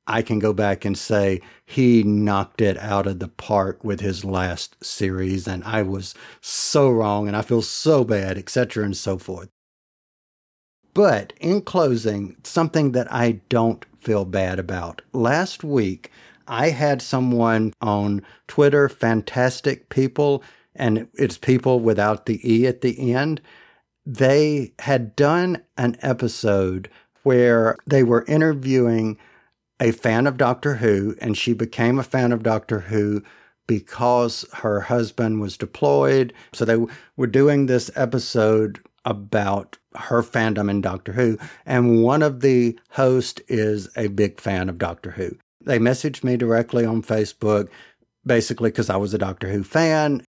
I 0.07 0.23
can 0.23 0.39
go 0.39 0.53
back 0.53 0.85
and 0.85 0.97
say 0.97 1.39
he 1.65 2.01
knocked 2.01 2.61
it 2.61 2.77
out 2.79 3.05
of 3.05 3.19
the 3.19 3.27
park 3.27 3.83
with 3.83 3.99
his 3.99 4.25
last 4.25 4.83
series. 4.83 5.47
And 5.47 5.63
I 5.63 5.83
was 5.83 6.15
so 6.41 6.89
wrong 6.89 7.27
and 7.27 7.37
I 7.37 7.43
feel 7.43 7.61
so 7.61 8.03
bad, 8.03 8.37
etc. 8.37 8.83
and 8.83 8.97
so 8.97 9.19
forth. 9.19 9.49
But 10.95 11.33
in 11.39 11.61
closing, 11.61 12.37
something 12.43 12.93
that 12.93 13.11
I 13.13 13.41
don't 13.49 13.85
feel 14.01 14.25
bad 14.25 14.57
about. 14.57 15.03
Last 15.13 15.63
week, 15.63 16.11
I 16.47 16.71
had 16.71 17.03
someone 17.03 17.73
on 17.79 18.23
Twitter, 18.47 18.89
fantastic 18.89 19.89
people, 19.89 20.43
and 20.79 21.07
it's 21.13 21.37
people 21.37 21.79
without 21.79 22.25
the 22.25 22.39
E 22.49 22.65
at 22.65 22.81
the 22.81 23.13
end. 23.13 23.41
They 24.05 24.73
had 24.79 25.15
done 25.15 25.63
an 25.77 25.97
episode 26.01 26.89
where 27.23 27.77
they 27.85 28.01
were 28.01 28.25
interviewing 28.27 29.17
a 29.79 29.91
fan 29.91 30.25
of 30.25 30.37
Doctor 30.37 30.75
Who, 30.75 31.15
and 31.21 31.37
she 31.37 31.53
became 31.53 31.99
a 31.99 32.03
fan 32.03 32.31
of 32.31 32.43
Doctor 32.43 32.79
Who 32.81 33.21
because 33.67 34.45
her 34.53 34.81
husband 34.81 35.41
was 35.41 35.57
deployed. 35.57 36.33
So 36.53 36.65
they 36.65 36.77
were 37.15 37.27
doing 37.27 37.65
this 37.65 37.91
episode 37.95 38.79
about 39.05 39.77
her 39.95 40.23
fandom 40.23 40.69
in 40.69 40.81
Doctor 40.81 41.13
Who, 41.13 41.37
and 41.65 42.03
one 42.03 42.23
of 42.23 42.41
the 42.41 42.79
hosts 42.91 43.41
is 43.47 43.89
a 43.95 44.07
big 44.07 44.39
fan 44.39 44.69
of 44.69 44.77
Doctor 44.77 45.11
Who. 45.11 45.37
They 45.61 45.77
messaged 45.77 46.23
me 46.23 46.37
directly 46.37 46.85
on 46.85 47.03
Facebook 47.03 47.69
basically 48.25 48.69
because 48.69 48.89
I 48.89 48.97
was 48.97 49.13
a 49.13 49.17
Doctor 49.17 49.49
Who 49.49 49.63
fan. 49.63 50.23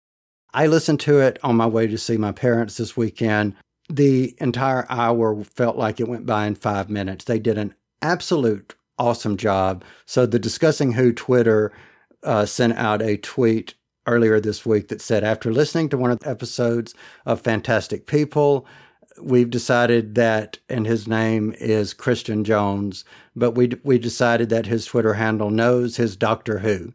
I 0.54 0.66
listened 0.66 1.00
to 1.00 1.20
it 1.20 1.38
on 1.42 1.56
my 1.56 1.66
way 1.66 1.86
to 1.86 1.98
see 1.98 2.16
my 2.16 2.32
parents 2.32 2.76
this 2.76 2.96
weekend. 2.96 3.54
The 3.88 4.34
entire 4.38 4.86
hour 4.88 5.44
felt 5.44 5.76
like 5.76 6.00
it 6.00 6.08
went 6.08 6.26
by 6.26 6.46
in 6.46 6.54
five 6.54 6.88
minutes. 6.88 7.24
They 7.24 7.38
did 7.38 7.58
an 7.58 7.74
absolute 8.02 8.74
awesome 8.98 9.36
job. 9.36 9.84
So 10.06 10.26
the 10.26 10.38
Discussing 10.38 10.92
Who 10.92 11.12
Twitter 11.12 11.72
uh, 12.22 12.46
sent 12.46 12.74
out 12.74 13.02
a 13.02 13.16
tweet 13.16 13.74
earlier 14.06 14.40
this 14.40 14.64
week 14.64 14.88
that 14.88 15.00
said, 15.00 15.24
after 15.24 15.52
listening 15.52 15.88
to 15.90 15.98
one 15.98 16.10
of 16.10 16.20
the 16.20 16.30
episodes 16.30 16.94
of 17.24 17.40
Fantastic 17.40 18.06
People, 18.06 18.66
we've 19.20 19.50
decided 19.50 20.14
that, 20.14 20.58
and 20.68 20.86
his 20.86 21.06
name 21.06 21.54
is 21.58 21.94
Christian 21.94 22.44
Jones, 22.44 23.04
but 23.34 23.52
we 23.52 23.72
we 23.82 23.98
decided 23.98 24.48
that 24.50 24.66
his 24.66 24.86
Twitter 24.86 25.14
handle 25.14 25.50
knows 25.50 25.96
his 25.96 26.16
Doctor 26.16 26.60
Who. 26.60 26.92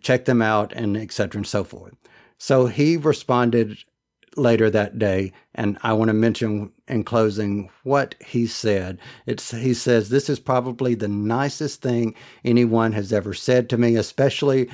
Check 0.00 0.24
them 0.24 0.40
out, 0.42 0.72
and 0.72 0.96
etc. 0.96 1.40
and 1.40 1.46
so 1.46 1.64
forth. 1.64 1.94
So 2.40 2.66
he 2.66 2.96
responded 2.96 3.84
later 4.34 4.70
that 4.70 4.98
day, 4.98 5.32
and 5.54 5.76
I 5.82 5.92
want 5.92 6.08
to 6.08 6.14
mention 6.14 6.72
in 6.88 7.04
closing 7.04 7.68
what 7.82 8.14
he 8.24 8.46
said. 8.46 8.98
It's 9.26 9.50
he 9.50 9.74
says 9.74 10.08
this 10.08 10.30
is 10.30 10.40
probably 10.40 10.94
the 10.94 11.06
nicest 11.06 11.82
thing 11.82 12.14
anyone 12.42 12.92
has 12.92 13.12
ever 13.12 13.34
said 13.34 13.68
to 13.68 13.76
me, 13.76 13.94
especially 13.94 14.70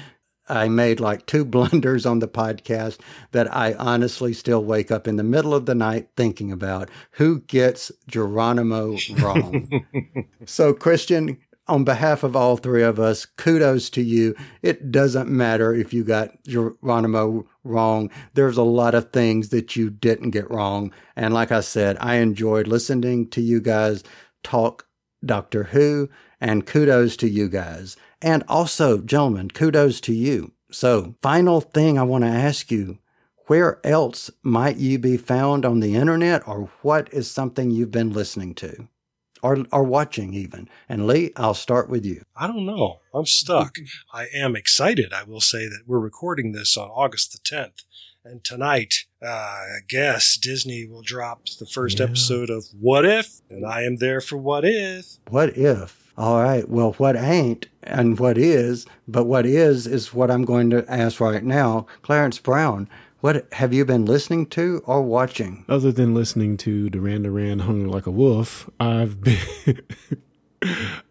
I 0.48 0.68
made 0.68 1.00
like 1.00 1.26
two 1.26 1.44
blunders 1.57 2.07
on 2.07 2.20
the 2.20 2.29
podcast 2.29 3.00
that 3.33 3.52
I 3.55 3.74
honestly 3.74 4.33
still 4.33 4.62
wake 4.64 4.92
up 4.92 5.09
in 5.09 5.16
the 5.16 5.24
middle 5.24 5.52
of 5.52 5.66
the 5.66 5.74
night 5.74 6.11
thinking 6.16 6.52
about 6.52 6.88
who 7.12 7.40
gets 7.40 7.90
Geronimo 8.07 8.96
wrong. 9.18 9.85
so, 10.46 10.72
Christian, 10.72 11.38
on 11.68 11.85
behalf 11.85 12.22
of 12.22 12.37
all 12.37 12.57
three 12.57 12.83
of 12.83 12.98
us, 13.00 13.24
kudos 13.24 13.90
to 13.90 14.02
you. 14.02 14.35
It 14.62 14.90
doesn't 14.92 15.29
matter 15.29 15.74
if 15.74 15.92
you 15.92 16.05
got 16.05 16.31
Geronimo 16.44 17.46
wrong. 17.64 18.11
There's 18.35 18.57
a 18.57 18.62
lot 18.62 18.94
of 18.94 19.11
things 19.11 19.48
that 19.50 19.76
you 19.76 19.90
didn't 19.90 20.31
get 20.31 20.50
wrong. 20.50 20.92
And 21.16 21.35
like 21.35 21.50
I 21.50 21.61
said, 21.61 21.96
I 22.00 22.16
enjoyed 22.16 22.66
listening 22.68 23.29
to 23.31 23.40
you 23.40 23.61
guys 23.61 24.05
talk 24.42 24.87
Doctor 25.24 25.64
Who, 25.64 26.09
and 26.40 26.66
kudos 26.66 27.16
to 27.18 27.29
you 27.29 27.48
guys. 27.48 27.96
And 28.22 28.44
also, 28.48 28.98
gentlemen, 28.98 29.50
kudos 29.50 30.00
to 30.02 30.12
you. 30.12 30.52
So, 30.70 31.16
final 31.22 31.61
thing 31.61 31.98
I 31.98 32.02
want 32.02 32.24
to 32.24 32.31
ask 32.31 32.70
you 32.70 32.98
where 33.46 33.81
else 33.85 34.31
might 34.42 34.76
you 34.76 34.98
be 34.98 35.16
found 35.16 35.64
on 35.64 35.81
the 35.81 35.94
internet, 35.94 36.46
or 36.46 36.70
what 36.83 37.12
is 37.12 37.31
something 37.31 37.70
you've 37.70 37.92
been 37.92 38.12
listening 38.12 38.55
to? 38.57 38.88
Or, 39.42 39.64
or 39.72 39.83
watching 39.83 40.35
even. 40.35 40.68
And 40.88 41.07
Lee, 41.07 41.33
I'll 41.37 41.55
start 41.55 41.88
with 41.88 42.05
you. 42.05 42.22
I 42.37 42.46
don't 42.46 42.66
know. 42.66 43.01
I'm 43.14 43.27
stuck. 43.27 43.77
I 44.12 44.27
am 44.35 44.57
excited. 44.57 45.12
I 45.12 45.25
will 45.25 45.40
say 45.40 45.66
that 45.66 45.83
we're 45.87 46.01
recording 46.01 46.53
this 46.53 46.77
on 46.77 46.88
August 46.88 47.33
the 47.33 47.57
10th. 47.57 47.83
And 48.25 48.42
tonight, 48.42 49.05
uh, 49.22 49.29
I 49.29 49.79
guess 49.88 50.37
Disney 50.37 50.85
will 50.85 51.03
drop 51.03 51.42
the 51.61 51.66
first 51.66 52.01
yeah. 52.01 52.07
episode 52.07 52.51
of 52.51 52.64
What 52.72 53.05
If, 53.05 53.40
and 53.49 53.64
I 53.64 53.83
am 53.83 53.99
there 53.99 54.20
for 54.20 54.37
What 54.37 54.64
If. 54.64 55.18
What 55.29 55.57
If? 55.57 56.12
All 56.18 56.42
right. 56.42 56.68
Well, 56.68 56.92
what 56.94 57.14
ain't 57.14 57.68
and 57.83 58.18
what 58.18 58.38
is, 58.38 58.87
but 59.07 59.25
what 59.25 59.44
is 59.44 59.87
is 59.87 60.14
what 60.14 60.31
I'm 60.31 60.44
going 60.44 60.70
to 60.70 60.85
ask 60.90 61.20
right 61.20 61.44
now. 61.44 61.87
Clarence 62.03 62.38
Brown, 62.38 62.88
what 63.20 63.52
have 63.55 63.72
you 63.72 63.85
been 63.85 64.05
listening 64.05 64.46
to 64.46 64.83
or 64.87 65.02
watching? 65.02 65.64
Other 65.68 65.92
than 65.92 66.14
listening 66.14 66.57
to 66.59 66.90
Duran 66.90 67.22
Duran 67.22 67.61
Hung 67.61 67.87
Like 67.87 68.07
a 68.07 68.11
Wolf, 68.11 68.68
I've 68.79 69.20
been. 69.20 69.38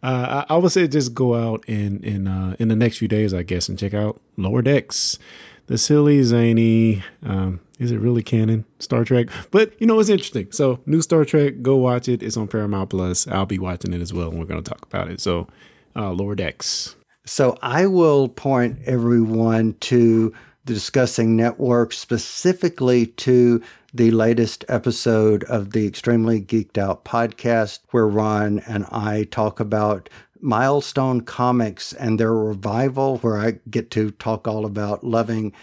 uh, 0.03 0.45
I 0.49 0.57
would 0.57 0.71
say 0.71 0.87
just 0.87 1.13
go 1.13 1.35
out 1.35 1.63
in 1.67 2.03
in 2.03 2.27
uh, 2.27 2.55
in 2.59 2.67
the 2.67 2.75
next 2.75 2.97
few 2.97 3.07
days, 3.07 3.33
I 3.33 3.43
guess, 3.43 3.69
and 3.69 3.77
check 3.77 3.93
out 3.93 4.21
Lower 4.37 4.61
Decks, 4.61 5.19
the 5.67 5.77
silly, 5.77 6.21
zany, 6.23 7.03
um, 7.23 7.59
is 7.79 7.91
it 7.91 7.99
really 7.99 8.23
canon 8.23 8.65
Star 8.79 9.03
Trek? 9.03 9.27
But 9.51 9.73
you 9.79 9.87
know, 9.87 9.99
it's 9.99 10.09
interesting. 10.09 10.51
So, 10.51 10.79
new 10.85 11.01
Star 11.01 11.25
Trek, 11.25 11.61
go 11.61 11.75
watch 11.75 12.07
it. 12.07 12.23
It's 12.23 12.37
on 12.37 12.47
Paramount 12.47 12.89
Plus. 12.89 13.27
I'll 13.27 13.45
be 13.45 13.59
watching 13.59 13.93
it 13.93 14.01
as 14.01 14.13
well, 14.13 14.29
and 14.29 14.39
we're 14.39 14.45
going 14.45 14.63
to 14.63 14.69
talk 14.69 14.83
about 14.83 15.09
it. 15.09 15.19
So, 15.19 15.47
uh, 15.95 16.11
Lower 16.11 16.35
Decks. 16.35 16.95
So, 17.25 17.57
I 17.61 17.87
will 17.87 18.29
point 18.29 18.79
everyone 18.85 19.73
to 19.81 20.33
Discussing 20.65 21.35
Network, 21.35 21.93
specifically 21.93 23.05
to 23.05 23.61
the 23.93 24.11
latest 24.11 24.65
episode 24.67 25.43
of 25.45 25.71
the 25.71 25.87
Extremely 25.87 26.41
Geeked 26.41 26.77
Out 26.77 27.05
podcast, 27.05 27.79
where 27.91 28.07
Ron 28.07 28.59
and 28.59 28.85
I 28.91 29.27
talk 29.29 29.59
about 29.59 30.09
Milestone 30.41 31.21
Comics 31.21 31.93
and 31.93 32.19
their 32.19 32.33
revival, 32.33 33.19
where 33.19 33.37
I 33.37 33.59
get 33.69 33.91
to 33.91 34.09
talk 34.11 34.47
all 34.47 34.65
about 34.65 35.03
loving 35.03 35.53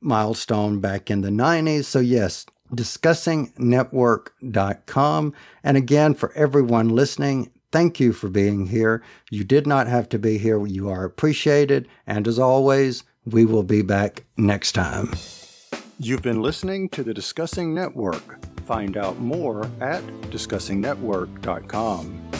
milestone 0.00 0.80
back 0.80 1.10
in 1.10 1.22
the 1.22 1.30
90s. 1.30 1.84
So, 1.84 2.00
yes, 2.00 2.44
discussingnetwork.com. 2.74 5.34
And 5.64 5.76
again, 5.76 6.14
for 6.14 6.32
everyone 6.34 6.88
listening, 6.88 7.50
thank 7.70 8.00
you 8.00 8.12
for 8.12 8.28
being 8.28 8.66
here. 8.66 9.02
You 9.30 9.44
did 9.44 9.66
not 9.66 9.86
have 9.88 10.08
to 10.10 10.18
be 10.18 10.36
here. 10.38 10.66
You 10.66 10.88
are 10.88 11.04
appreciated. 11.04 11.88
And 12.06 12.28
as 12.28 12.38
always, 12.38 13.04
we 13.24 13.44
will 13.44 13.62
be 13.62 13.82
back 13.82 14.24
next 14.36 14.72
time. 14.72 15.12
You've 15.98 16.22
been 16.22 16.42
listening 16.42 16.88
to 16.90 17.02
the 17.02 17.14
Discussing 17.14 17.74
Network. 17.74 18.38
Find 18.62 18.96
out 18.96 19.20
more 19.20 19.64
at 19.80 20.02
discussingnetwork.com. 20.30 22.30